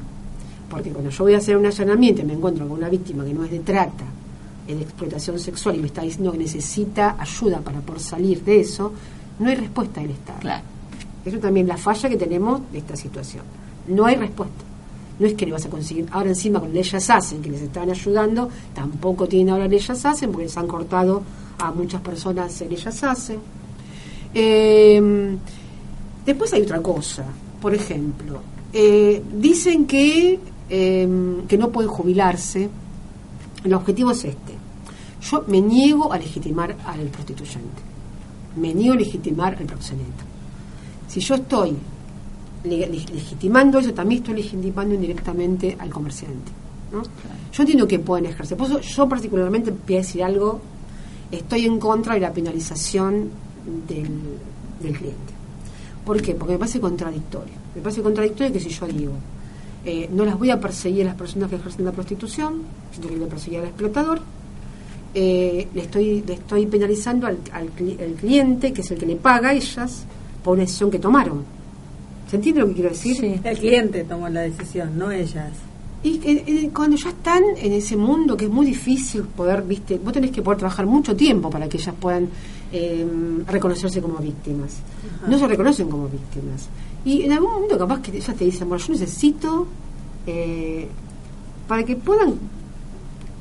[0.67, 3.33] porque cuando yo voy a hacer un allanamiento y me encuentro con una víctima que
[3.35, 4.05] no es de trata,
[4.77, 8.93] de explotación sexual y me está diciendo que necesita ayuda para poder salir de eso,
[9.39, 10.39] no hay respuesta del Estado.
[10.39, 10.63] Claro.
[11.25, 13.43] Eso también es la falla que tenemos de esta situación.
[13.87, 14.63] No hay respuesta.
[15.19, 16.07] No es que le vas a conseguir.
[16.11, 20.45] Ahora encima con leyes hacen que les estaban ayudando, tampoco tienen ahora leyes hacen porque
[20.45, 21.23] les han cortado
[21.57, 23.39] a muchas personas en ellas hacen.
[24.33, 25.37] Eh,
[26.25, 27.25] después hay otra cosa.
[27.61, 28.39] Por ejemplo,
[28.71, 30.39] eh, dicen que,
[30.69, 32.69] eh, que no pueden jubilarse.
[33.63, 34.58] El objetivo es este.
[35.21, 37.81] Yo me niego a legitimar al prostituyente.
[38.55, 40.23] Me niego a legitimar al proxeneta.
[41.07, 41.75] Si yo estoy
[42.63, 46.51] le- le- legitimando eso, también estoy legitimando indirectamente al comerciante.
[46.91, 47.01] ¿no?
[47.03, 48.57] Yo entiendo que pueden ejercer.
[48.57, 50.59] Por eso yo particularmente voy a decir algo,
[51.31, 53.29] estoy en contra de la penalización
[53.87, 54.07] del,
[54.81, 55.33] del cliente.
[56.05, 56.33] ¿Por qué?
[56.33, 57.53] Porque me parece contradictorio.
[57.75, 59.13] Me parece contradictorio que si yo digo,
[59.85, 62.63] eh, no las voy a perseguir a las personas que ejercen la prostitución,
[62.93, 64.21] sino que voy a perseguir al explotador,
[65.13, 69.05] eh, le, estoy, le estoy penalizando al, al cli- al cliente, que es el que
[69.05, 70.05] le paga a ellas,
[70.43, 71.43] por una decisión que tomaron.
[72.29, 73.15] ¿Se entiende lo que quiero decir?
[73.17, 73.39] Sí.
[73.43, 75.51] El cliente tomó la decisión, no ellas.
[76.01, 79.97] Y que, eh, cuando ya están en ese mundo que es muy difícil poder, viste,
[79.97, 82.29] vos tenés que poder trabajar mucho tiempo para que ellas puedan
[82.71, 83.05] eh,
[83.47, 84.77] reconocerse como víctimas.
[85.27, 86.69] No se reconocen como víctimas.
[87.03, 89.67] Y en algún momento capaz que ellas te dicen, bueno, yo necesito,
[90.27, 90.87] eh,
[91.67, 92.35] para que puedan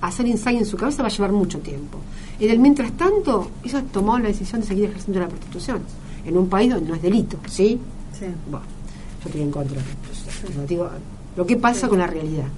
[0.01, 1.99] hacer insight en su cabeza va a llevar mucho tiempo.
[2.41, 5.83] En el mientras tanto, ellas tomaron la decisión de seguir ejerciendo la prostitución
[6.25, 7.79] en un país donde no es delito, ¿sí?
[8.13, 8.27] Sí.
[8.51, 8.67] Bueno,
[9.23, 9.81] yo estoy en contra.
[10.69, 10.89] digo,
[11.37, 12.49] lo que pasa con la realidad.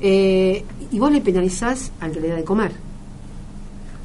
[0.00, 2.72] Eh, y vos le penalizás al que le da de comer.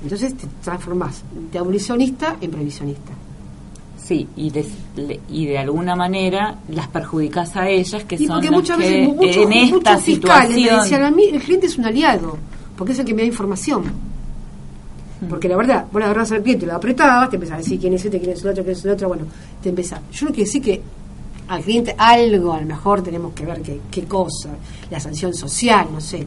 [0.03, 3.11] Entonces te transformás de abolicionista en previsionista.
[4.07, 4.65] Sí, y de,
[4.95, 8.77] le- y de alguna manera las perjudicas a ellas, que Y son porque las muchas
[8.77, 10.81] que veces muchos, en esta muchos fiscales me situación...
[10.81, 12.38] decían a mí, el cliente es un aliado,
[12.77, 13.84] porque es el que me da información.
[15.29, 17.93] Porque la verdad, vos le agarrás al cliente, lo apretabas, te empezás a decir quién
[17.95, 19.23] es este, quién es el otro, quién es el otro, bueno,
[19.61, 19.99] te empezás.
[20.11, 20.81] Yo no quiero decir que
[21.47, 24.49] al cliente algo, a lo mejor tenemos que ver qué, qué cosa,
[24.91, 26.25] la sanción social, no sé,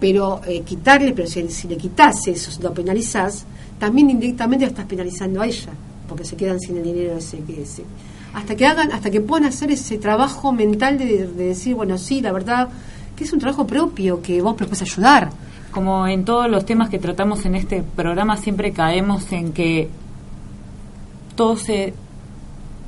[0.00, 3.44] pero eh, quitarle, pero si, si le quitas eso, si lo penalizás,
[3.78, 5.68] también indirectamente lo estás penalizando a ella,
[6.10, 7.84] porque se quedan sin el dinero ese que ese.
[8.34, 12.20] Hasta que hagan, hasta que puedan hacer ese trabajo mental de, de decir, bueno, sí,
[12.20, 12.68] la verdad,
[13.16, 15.30] que es un trabajo propio, que vos puedes ayudar.
[15.70, 19.88] Como en todos los temas que tratamos en este programa, siempre caemos en que
[21.36, 21.94] todo se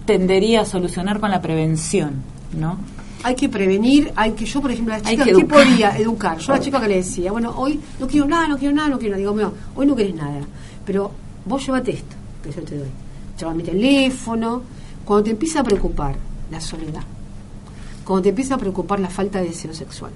[0.04, 2.22] tendería a solucionar con la prevención,
[2.58, 2.76] ¿no?
[3.24, 5.64] Hay que prevenir, hay que, yo por ejemplo, a las Hay chicas, que ¿qué educar.
[5.64, 6.38] podía educar?
[6.38, 8.88] Yo a la chica que le decía, bueno, hoy no quiero nada, no quiero nada,
[8.88, 9.18] no quiero nada.
[9.20, 10.40] Digo, mira, hoy no querés nada,
[10.84, 11.12] pero
[11.44, 12.88] vos llévate esto, que yo te doy.
[13.38, 14.62] Lleva mi teléfono.
[15.04, 16.14] Cuando te empieza a preocupar
[16.50, 17.02] la soledad,
[18.04, 20.12] cuando te empieza a preocupar la falta de deseo sexual,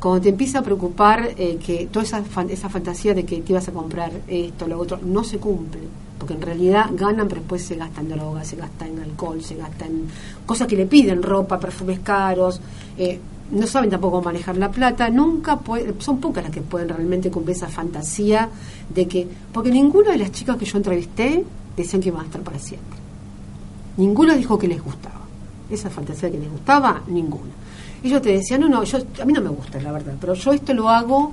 [0.00, 3.52] cuando te empieza a preocupar eh, que toda esa, fan- esa fantasía de que te
[3.52, 5.82] ibas a comprar esto, lo otro, no se cumple.
[6.18, 9.86] Porque en realidad ganan, pero después se gastan drogas, se gasta en alcohol, se gasta
[9.86, 10.04] en
[10.46, 12.60] cosas que le piden, ropa, perfumes caros.
[12.96, 13.18] eh,
[13.50, 15.10] no saben tampoco manejar la plata.
[15.10, 18.48] Nunca puede- son pocas las que pueden realmente cumplir esa fantasía
[18.94, 19.26] de que.
[19.52, 21.44] Porque ninguna de las chicas que yo entrevisté
[21.76, 22.98] decían que iban a estar para siempre.
[23.96, 25.20] Ninguno dijo que les gustaba.
[25.70, 27.50] Esa fantasía que les gustaba, ninguna.
[28.02, 30.52] Ellos te decían, no, no, yo, a mí no me gusta, la verdad, pero yo
[30.52, 31.32] esto lo hago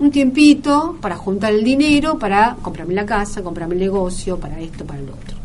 [0.00, 4.84] un tiempito para juntar el dinero, para comprarme la casa, comprarme el negocio, para esto,
[4.84, 5.36] para lo otro.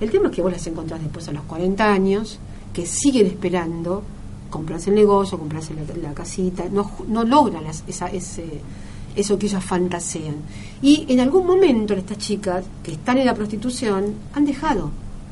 [0.00, 2.38] El tema es que vos las encontrás después a los 40 años,
[2.74, 4.02] que siguen esperando
[4.50, 8.44] comprarse el negocio, comprarse la, la casita, no, no logran las- esa, ese,
[9.16, 10.36] eso que ellas fantasean.
[10.80, 14.90] Y en algún momento estas chicas que están en la prostitución han dejado,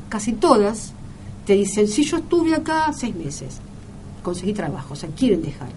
[0.09, 0.93] casi todas,
[1.45, 3.59] te dicen, si yo estuve acá seis meses,
[4.21, 5.69] conseguí trabajo, o sea, quieren dejar,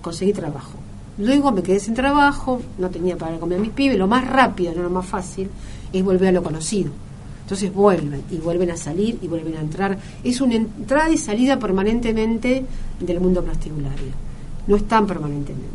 [0.00, 0.78] conseguí trabajo.
[1.18, 4.72] Luego me quedé sin trabajo, no tenía para comer a mis pibes, lo más rápido,
[4.74, 5.50] no lo más fácil,
[5.92, 6.90] es volver a lo conocido.
[7.42, 9.98] Entonces vuelven y vuelven a salir y vuelven a entrar.
[10.24, 12.64] Es una entrada y salida permanentemente
[12.98, 14.12] del mundo prostibulario.
[14.66, 15.66] No están permanentemente.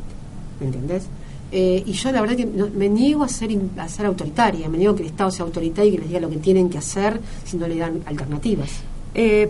[0.60, 1.04] ¿Me entendés?
[1.52, 4.78] Eh, y yo la verdad que no- me niego a ser, a ser autoritaria, me
[4.78, 7.22] niego que el Estado sea autoritario y que les diga lo que tienen que hacer
[7.46, 8.70] si no le dan alternativas.
[9.14, 9.50] Eh,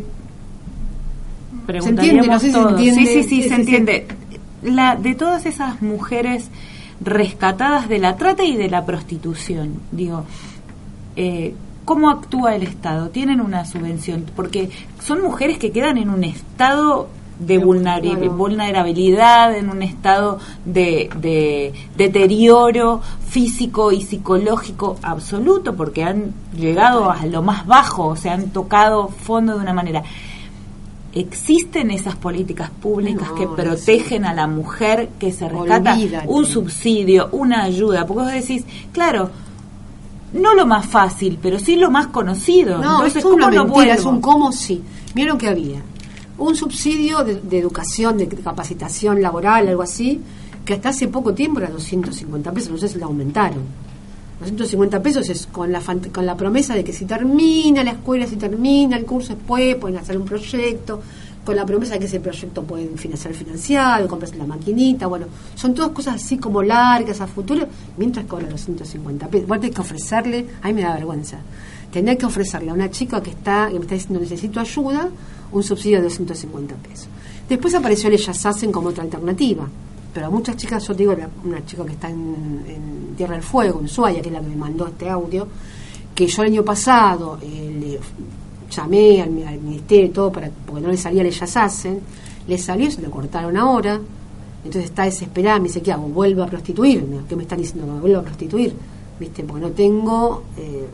[1.68, 2.28] entiende?
[2.28, 3.06] No sé si se entiende.
[3.06, 4.07] Sí, sí, sí, se entiende.
[4.64, 6.49] La, de todas esas mujeres
[7.02, 10.24] rescatadas de la trata y de la prostitución, digo,
[11.15, 11.53] eh,
[11.86, 13.10] ¿cómo actúa el Estado?
[13.10, 14.26] ¿Tienen una subvención?
[14.36, 14.69] Porque
[15.02, 17.07] son mujeres que quedan en un estado
[17.40, 17.58] de
[18.30, 27.26] vulnerabilidad, en un estado de, de deterioro físico y psicológico absoluto, porque han llegado a
[27.26, 30.04] lo más bajo, o sea, han tocado fondo de una manera.
[31.14, 36.28] ¿Existen esas políticas públicas No, que no protegen a la mujer que se rescata Olvídate.
[36.28, 38.06] un subsidio, una ayuda?
[38.06, 39.30] Porque vos decís, claro,
[40.34, 42.78] no lo más fácil, pero sí lo más conocido.
[42.78, 44.18] No, Entonces, es una ¿cómo no mentira, es vuelvo?
[44.18, 44.84] un cómo sí.
[45.16, 45.82] Lo que había.
[46.38, 50.22] Un subsidio de, educación, de capacitación laboral, algo así,
[50.64, 53.64] que hasta hace poco tiempo era 250 pesos, no sé si lo aumentaron.
[54.40, 55.82] 250 pesos es con la,
[56.14, 59.98] con la promesa de que si termina la escuela, si termina el curso después, pueden
[59.98, 61.02] hacer un proyecto,
[61.48, 65.74] con la promesa de que ese proyecto pueden financiar financiado, comprarse la maquinita, bueno, son
[65.74, 67.66] todas cosas así como largas a futuro,
[67.96, 69.48] mientras cobra los 150 pesos.
[69.48, 71.40] Vos tenés que ofrecerle, a mí me da vergüenza,
[71.92, 75.10] tener que ofrecerle a una chica que está, que me está diciendo necesito ayuda,
[75.52, 77.08] un subsidio de 250 pesos.
[77.48, 79.68] Después apareció el Ellas Hacen como otra alternativa.
[80.14, 81.16] Pero a muchas chicas, yo digo,
[81.46, 84.56] una chica que está en, Tierra del Fuego, en Ushuaia, que es la que me
[84.56, 85.48] mandó este audio,
[86.14, 88.00] que yo el año pasado eh, le
[88.70, 92.00] llamé al, mi- al ministerio y todo para, porque no le salía el Ellas Hacen,
[92.48, 94.00] le salió, se lo cortaron ahora,
[94.64, 96.08] entonces está desesperada, me dice, ¿qué hago?
[96.10, 97.20] ¿Vuelvo a prostituirme?
[97.30, 97.92] ¿Qué me están diciendo?
[97.92, 98.74] me vuelvo a prostituir,
[99.20, 99.44] ¿viste?
[99.44, 100.86] Porque no tengo eh,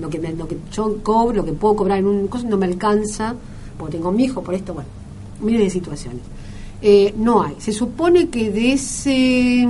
[0.00, 2.56] lo, que me- lo que yo cobro, lo que puedo cobrar en un cosa, no
[2.56, 3.34] me alcanza,
[3.78, 4.88] porque tengo mi hijo, por esto, bueno,
[5.40, 6.22] miles de situaciones.
[6.80, 7.54] Eh, no hay.
[7.58, 9.68] Se supone que de ese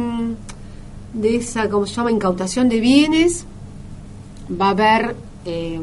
[1.14, 3.46] de esa, ¿cómo se llama?, incautación de bienes
[4.60, 5.80] va a haber eh,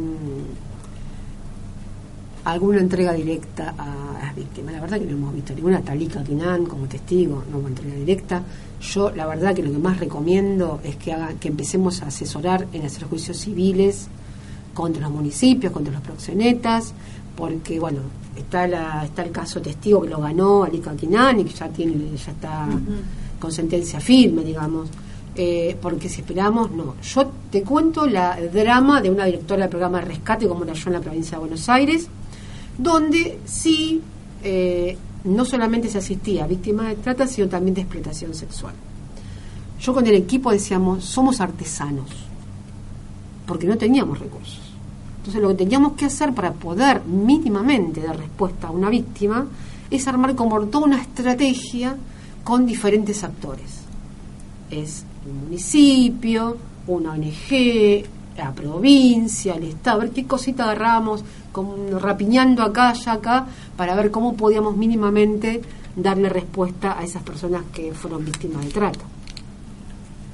[2.43, 4.73] alguna entrega directa a las víctimas.
[4.73, 8.43] La verdad que no hemos visto ninguna Talika Quinan como testigo, no hubo entrega directa.
[8.81, 12.67] Yo la verdad que lo que más recomiendo es que haga, que empecemos a asesorar
[12.71, 14.07] en hacer juicios civiles
[14.75, 16.93] contra los municipios, contra los proxenetas,
[17.35, 18.01] porque bueno,
[18.35, 21.95] está la, está el caso testigo que lo ganó Alika Quinan y que ya tiene,
[22.15, 22.67] ya está
[23.39, 24.89] con sentencia firme, digamos.
[25.37, 26.95] Eh, porque si esperamos, no.
[27.01, 30.87] Yo te cuento la drama de una directora del programa de rescate, como era yo
[30.87, 32.07] en la provincia de Buenos Aires,
[32.77, 34.01] donde sí
[34.43, 38.73] eh, no solamente se asistía a víctimas de trata, sino también de explotación sexual.
[39.79, 42.09] Yo con el equipo decíamos, somos artesanos,
[43.45, 44.64] porque no teníamos recursos.
[45.25, 49.47] Entonces lo que teníamos que hacer para poder mínimamente dar respuesta a una víctima
[49.89, 51.97] es armar como toda una estrategia
[52.43, 53.81] con diferentes actores.
[54.69, 58.05] Es el municipio, una ONG,
[58.37, 61.23] la provincia, el Estado, a ver qué cosita agarramos,
[61.99, 65.59] rapiñando acá, allá, acá, para ver cómo podíamos mínimamente
[65.95, 69.14] darle respuesta a esas personas que fueron víctimas de trata.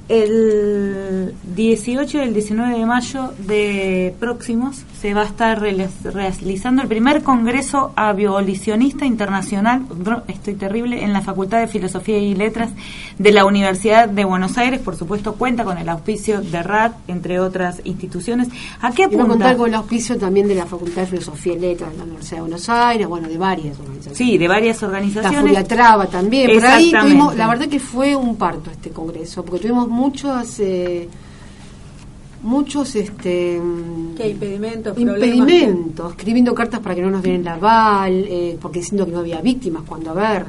[0.08, 6.82] El 18 y el 19 de mayo de próximos se va a estar reali- realizando
[6.82, 9.82] el primer Congreso Abolicionista Internacional,
[10.28, 12.70] estoy terrible, en la Facultad de Filosofía y Letras
[13.18, 14.80] de la Universidad de Buenos Aires.
[14.80, 18.48] Por supuesto, cuenta con el auspicio de RAD, entre otras instituciones.
[18.80, 19.28] ¿A qué Y va a apunta?
[19.28, 22.36] contar con el auspicio también de la Facultad de Filosofía y Letras de la Universidad
[22.36, 24.18] de Buenos Aires, bueno, de varias organizaciones.
[24.18, 25.40] Sí, de varias La organizaciones.
[25.40, 26.50] Furia Traba también.
[26.52, 31.08] Por ahí tuvimos, la verdad que fue un parto este congreso, porque tuvimos muchos, eh,
[32.42, 34.98] muchos, este, mm, ¿Qué impedimentos?
[34.98, 39.20] impedimentos, escribiendo cartas para que no nos den el aval, eh, porque diciendo que no
[39.20, 40.46] había víctimas, cuando a ver,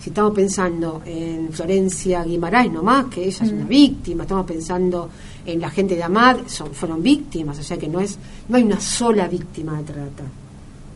[0.00, 5.10] si estamos pensando en Florencia Guimaraes nomás, que ella es una víctima, estamos pensando
[5.44, 8.18] en la gente de Amad, son, fueron víctimas, o sea que no es,
[8.48, 10.24] no hay una sola víctima de trata.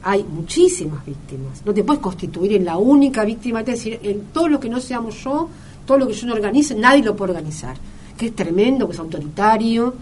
[0.03, 1.61] Hay muchísimas víctimas.
[1.67, 4.81] No te puedes constituir en la única víctima, es decir, en todo lo que no
[4.81, 5.49] seamos yo,
[5.85, 7.77] todo lo que yo no organice, nadie lo puede organizar.
[8.19, 9.95] Que es tremendo, que es autoritario,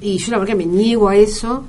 [0.00, 1.62] y yo la verdad que me niego a eso,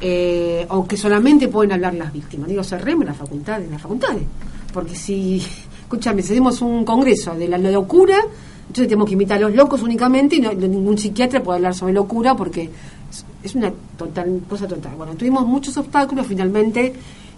[0.00, 2.48] eh, aunque solamente pueden hablar las víctimas.
[2.48, 4.24] Digo, cerremos las facultades, las facultades.
[4.72, 5.42] Porque si,
[5.82, 8.18] escúchame, hacemos un congreso de la locura,
[8.60, 11.92] entonces tenemos que invitar a los locos únicamente y no, ningún psiquiatra puede hablar sobre
[11.92, 12.70] locura porque
[13.42, 14.94] es una total cosa total.
[14.96, 16.92] Bueno, tuvimos muchos obstáculos, finalmente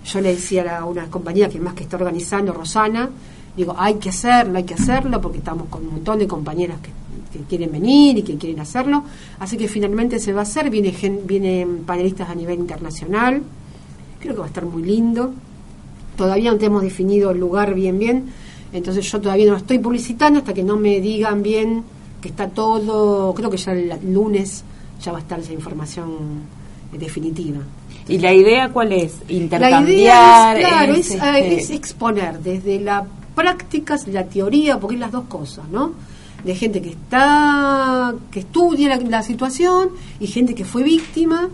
[0.04, 3.08] yo le decía a una compañía que más que está organizando, Rosana,
[3.56, 6.90] digo, hay que hacerlo, hay que hacerlo, porque estamos con un montón de compañeras que,
[7.32, 9.04] que quieren venir y que quieren hacerlo,
[9.38, 13.42] así que finalmente se va a hacer, viene gen- vienen panelistas a nivel internacional,
[14.20, 15.32] creo que va a estar muy lindo,
[16.16, 18.26] todavía no tenemos definido el lugar bien bien,
[18.72, 21.82] entonces yo todavía no lo estoy publicitando hasta que no me digan bien
[22.20, 24.62] que está todo, creo que ya el lunes
[25.02, 26.08] ya va a estar esa información
[26.92, 27.58] eh, definitiva.
[28.08, 29.18] ¿Y la idea cuál es?
[29.28, 29.88] La Intercambiar.
[29.88, 33.04] idea es, claro, es, este, eh, es exponer desde la
[33.34, 35.92] práctica, la teoría, porque es las dos cosas, ¿no?
[36.44, 41.48] De gente que está que estudia la, situación y gente que fue víctima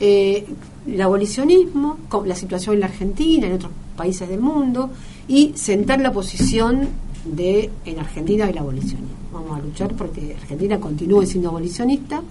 [0.00, 0.46] eh,
[0.86, 4.90] el abolicionismo la situación en la Argentina en otros países del mundo
[5.26, 6.88] y sentar la posición
[7.24, 9.08] de en Argentina el abolicionismo.
[9.32, 12.22] Vamos a luchar porque Argentina continúe siendo abolicionista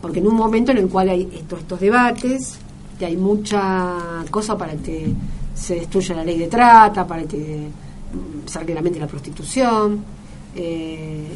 [0.00, 2.58] porque en un momento en el cual hay estos, estos debates
[2.98, 3.96] que hay mucha
[4.30, 5.12] cosa para que
[5.54, 10.21] se destruya la ley de trata para que mm, se reglamente la prostitución
[10.54, 11.26] eh,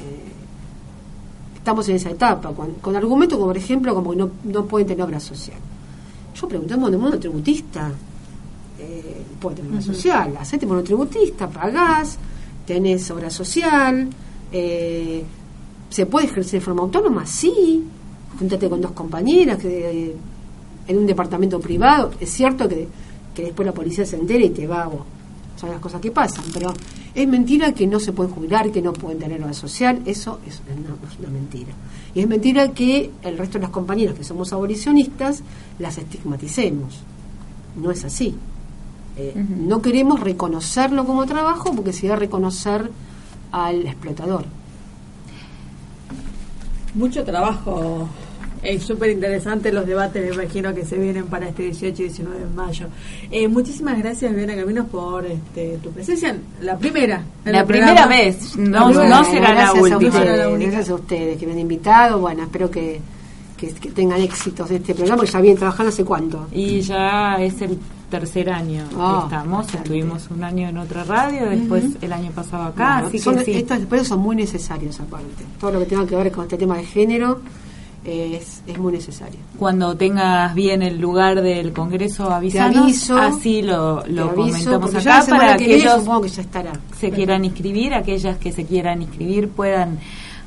[1.56, 4.86] estamos en esa etapa, con, con argumentos como, por ejemplo, como que no, no pueden
[4.86, 5.58] tener obra social.
[6.34, 7.90] Yo pregunté, ¿un monotributista?
[8.78, 12.18] Eh, puede tener obra social, hacete monotributista, pagás,
[12.66, 14.08] tenés obra social,
[14.52, 15.24] eh,
[15.88, 17.26] ¿se puede ejercer de forma autónoma?
[17.26, 17.82] Sí,
[18.38, 20.16] júntate con dos compañeras que, eh,
[20.86, 22.86] en un departamento privado, es cierto que,
[23.34, 25.02] que después la policía se entera y te va, vos,
[25.56, 26.72] son las cosas que pasan, pero
[27.14, 30.60] es mentira que no se pueden jubilar, que no pueden tener obra social, eso es
[30.66, 31.72] una, es una mentira.
[32.14, 35.42] Y es mentira que el resto de las compañeras que somos abolicionistas
[35.78, 37.00] las estigmaticemos.
[37.76, 38.34] No es así.
[39.16, 42.90] Eh, No queremos reconocerlo como trabajo porque sería reconocer
[43.50, 44.44] al explotador.
[46.94, 48.08] Mucho trabajo.
[48.62, 52.38] Es súper interesante los debates, me imagino, que se vienen para este 18 y 19
[52.38, 52.86] de mayo.
[53.30, 56.36] Eh, muchísimas gracias, Viviana Caminos, por este, tu presencia.
[56.62, 57.22] La primera.
[57.44, 58.16] La primera programa.
[58.16, 60.08] vez, no, primera no será la gracias a última.
[60.08, 62.18] ustedes, gracias a ustedes que me han invitado.
[62.18, 63.00] Bueno, espero que,
[63.56, 66.46] que, que tengan éxitos de este programa, que ya vienen trabajando hace cuánto.
[66.52, 67.78] Y ya es el
[68.10, 69.58] tercer año Ah, que estamos.
[69.58, 69.88] bastante.
[69.88, 72.94] Estuvimos un año en otra radio, después el año pasado acá.
[72.94, 73.52] Bueno, así son- que sí.
[73.52, 75.44] Estos espacios son muy necesarios aparte.
[75.60, 77.40] Todo lo que tenga que ver con este tema de género
[78.06, 79.38] es, es muy necesario.
[79.58, 82.84] Cuando tengas bien el lugar del Congreso, avisanos.
[82.84, 86.72] aviso, así lo, lo aviso, comentamos acá para que que ellos supongo que ya estará.
[86.98, 89.98] se quieran inscribir, aquellas que se quieran inscribir puedan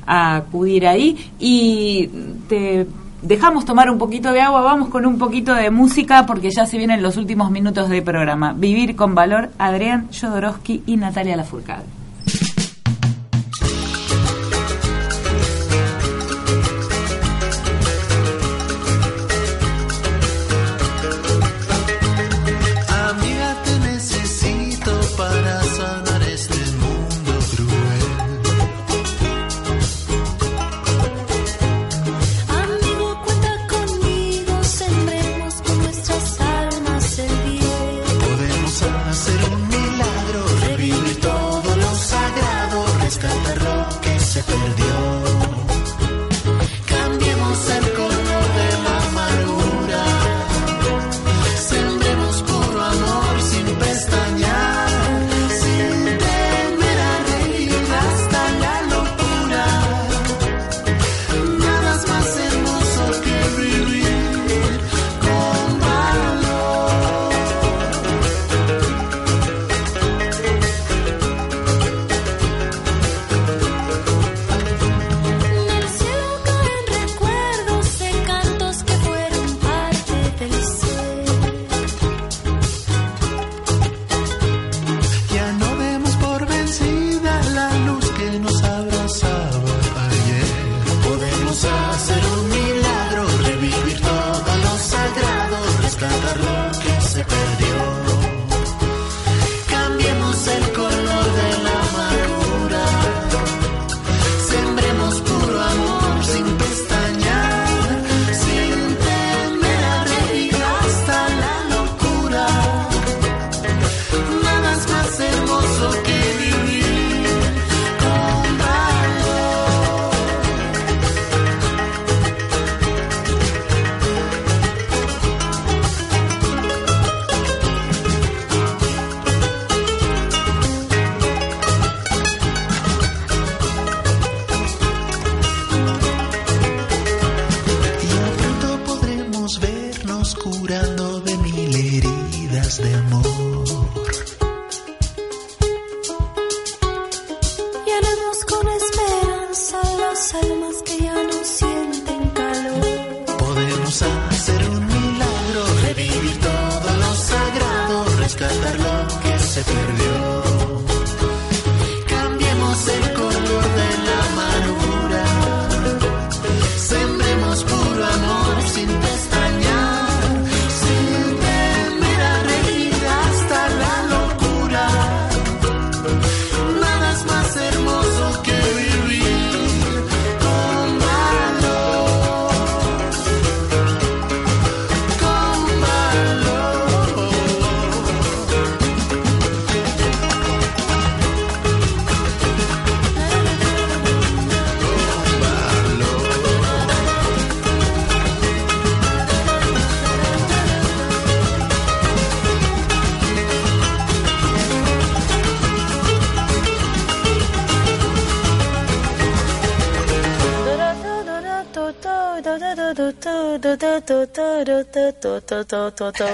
[0.06, 2.08] acudir ahí y
[2.48, 2.86] te
[3.22, 6.78] dejamos tomar un poquito de agua, vamos con un poquito de música porque ya se
[6.78, 8.52] vienen los últimos minutos de programa.
[8.52, 11.99] Vivir con valor, Adrián Jodorowsky y Natalia Lafourcade.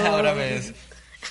[0.07, 0.73] Ahora ves.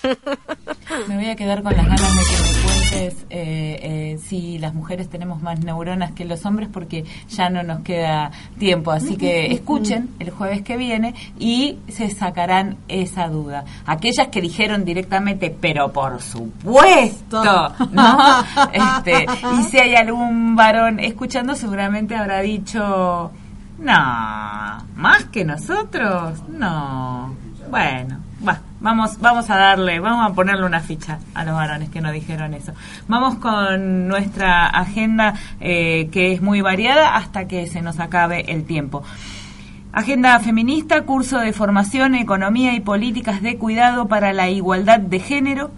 [1.08, 4.74] Me voy a quedar con las ganas de que me cuentes eh, eh, si las
[4.74, 8.92] mujeres tenemos más neuronas que los hombres porque ya no nos queda tiempo.
[8.92, 13.66] Así que escuchen el jueves que viene y se sacarán esa duda.
[13.86, 17.44] Aquellas que dijeron directamente, pero por supuesto,
[17.92, 18.18] ¿no?
[18.72, 19.26] Este,
[19.60, 23.32] y si hay algún varón escuchando, seguramente habrá dicho,
[23.78, 27.36] no, más que nosotros, no.
[27.70, 32.02] Bueno, va, vamos, vamos a darle, vamos a ponerle una ficha a los varones que
[32.02, 32.74] nos dijeron eso.
[33.08, 38.66] Vamos con nuestra agenda eh, que es muy variada hasta que se nos acabe el
[38.66, 39.04] tiempo.
[39.92, 45.72] Agenda feminista, curso de formación, economía y políticas de cuidado para la igualdad de género,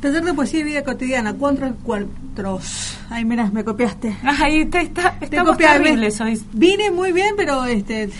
[0.00, 2.98] Taller de poesía y vida cotidiana, cuatro encuentros.
[3.08, 4.16] Ay, mira, me copiaste.
[4.24, 6.42] Ahí está, está, Te estamos terribles hoy.
[6.52, 8.10] Vine muy bien, pero este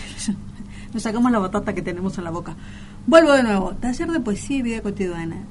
[0.93, 2.55] nos sacamos la batata que tenemos en la boca.
[3.05, 3.73] Vuelvo de nuevo.
[3.81, 5.43] Taller de poesía y vida cotidiana.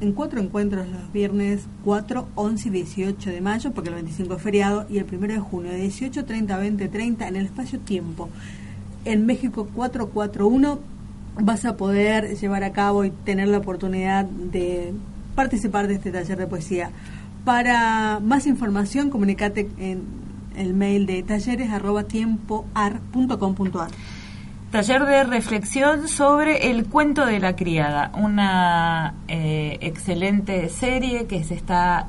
[0.00, 4.42] En cuatro encuentros los viernes 4, 11 y 18 de mayo, porque el 25 es
[4.42, 8.30] feriado, y el 1 de junio, de 18, 30, 20, 30, en el espacio tiempo.
[9.04, 10.78] En México 441
[11.38, 14.94] vas a poder llevar a cabo y tener la oportunidad de
[15.34, 16.90] participar de este taller de poesía.
[17.44, 20.02] Para más información, comunicate en
[20.56, 23.90] el mail de talleres arroba tiempoar.com.ar.
[24.70, 31.54] Taller de reflexión sobre El cuento de la criada, una eh, excelente serie que se
[31.54, 32.06] está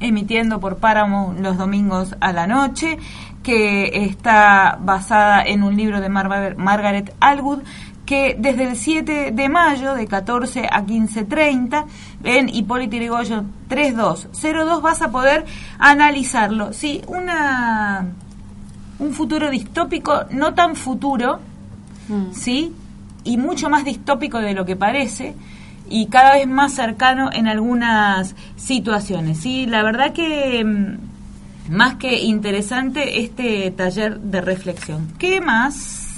[0.00, 2.96] emitiendo por Paramount los domingos a la noche,
[3.42, 7.60] que está basada en un libro de Mar- Margaret Atwood,
[8.06, 11.84] que desde el 7 de mayo, de 14 a 15.30,
[12.24, 15.44] en Hipólito Yrigoyen 3202 vas a poder
[15.78, 16.72] analizarlo.
[16.72, 18.06] Sí, una,
[18.98, 21.40] un futuro distópico, no tan futuro,
[22.32, 22.72] ¿sí?
[23.24, 25.34] Y mucho más distópico de lo que parece
[25.88, 29.66] y cada vez más cercano en algunas situaciones, ¿sí?
[29.66, 35.08] La verdad que mm, más que interesante este taller de reflexión.
[35.18, 36.09] ¿Qué más?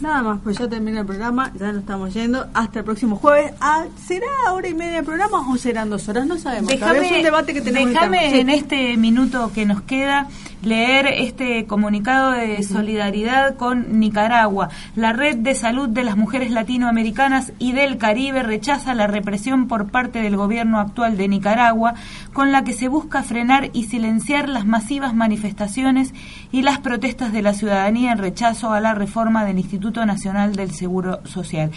[0.00, 2.46] Nada más, pues ya termina el programa, ya nos estamos yendo.
[2.54, 3.52] Hasta el próximo jueves.
[3.60, 6.26] Ah, ¿Será hora y media el programa o serán dos horas?
[6.26, 6.72] No sabemos.
[6.72, 8.30] Es un debate que tenemos déjame.
[8.30, 8.40] Sí.
[8.40, 10.28] en este minuto que nos queda
[10.62, 14.70] leer este comunicado de solidaridad con Nicaragua.
[14.96, 19.90] La Red de Salud de las Mujeres Latinoamericanas y del Caribe rechaza la represión por
[19.90, 21.94] parte del gobierno actual de Nicaragua,
[22.32, 26.14] con la que se busca frenar y silenciar las masivas manifestaciones
[26.50, 29.73] y las protestas de la ciudadanía en rechazo a la reforma del Instituto
[30.06, 31.70] Nacional del Seguro Social.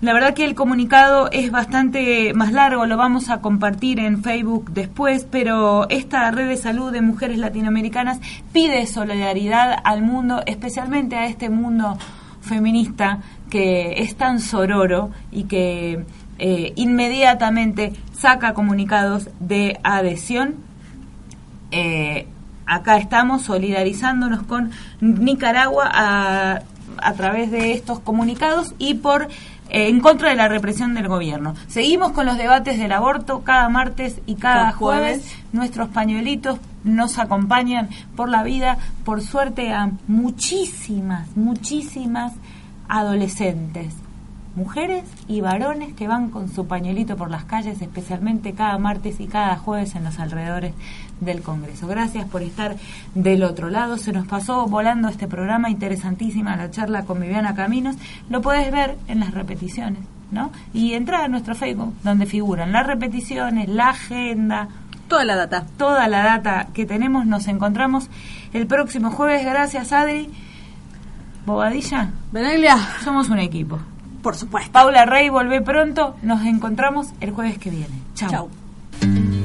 [0.00, 4.70] La verdad que el comunicado es bastante más largo, lo vamos a compartir en Facebook
[4.72, 8.18] después, pero esta red de salud de mujeres latinoamericanas
[8.50, 11.98] pide solidaridad al mundo, especialmente a este mundo
[12.40, 13.18] feminista
[13.50, 16.06] que es tan sororo y que
[16.38, 20.54] eh, inmediatamente saca comunicados de adhesión.
[21.72, 22.26] Eh,
[22.64, 24.70] acá estamos solidarizándonos con
[25.00, 26.60] Nicaragua a,
[26.98, 29.28] a través de estos comunicados y por
[29.70, 31.54] eh, en contra de la represión del gobierno.
[31.68, 35.22] Seguimos con los debates del aborto cada martes y cada jueves.
[35.22, 35.36] jueves.
[35.52, 42.32] Nuestros pañuelitos nos acompañan por la vida, por suerte a muchísimas, muchísimas
[42.88, 43.94] adolescentes,
[44.60, 49.26] mujeres y varones que van con su pañuelito por las calles, especialmente cada martes y
[49.26, 50.74] cada jueves en los alrededores
[51.20, 51.86] del Congreso.
[51.86, 52.76] Gracias por estar
[53.14, 53.96] del otro lado.
[53.96, 57.96] Se nos pasó volando este programa, interesantísima la charla con Viviana Caminos.
[58.28, 60.00] Lo puedes ver en las repeticiones,
[60.30, 60.50] ¿no?
[60.74, 64.68] Y entrar a nuestro Facebook, donde figuran las repeticiones, la agenda,
[65.08, 65.64] Toda la data.
[65.76, 67.26] toda la data que tenemos.
[67.26, 68.08] Nos encontramos
[68.52, 69.44] el próximo jueves.
[69.44, 70.30] Gracias, Adri.
[71.46, 73.80] Bobadilla, Benelia, somos un equipo.
[74.22, 74.72] Por supuesto.
[74.72, 76.16] Paula Rey, volvé pronto.
[76.22, 78.00] Nos encontramos el jueves que viene.
[78.14, 78.30] Chao.
[78.30, 79.39] Chau.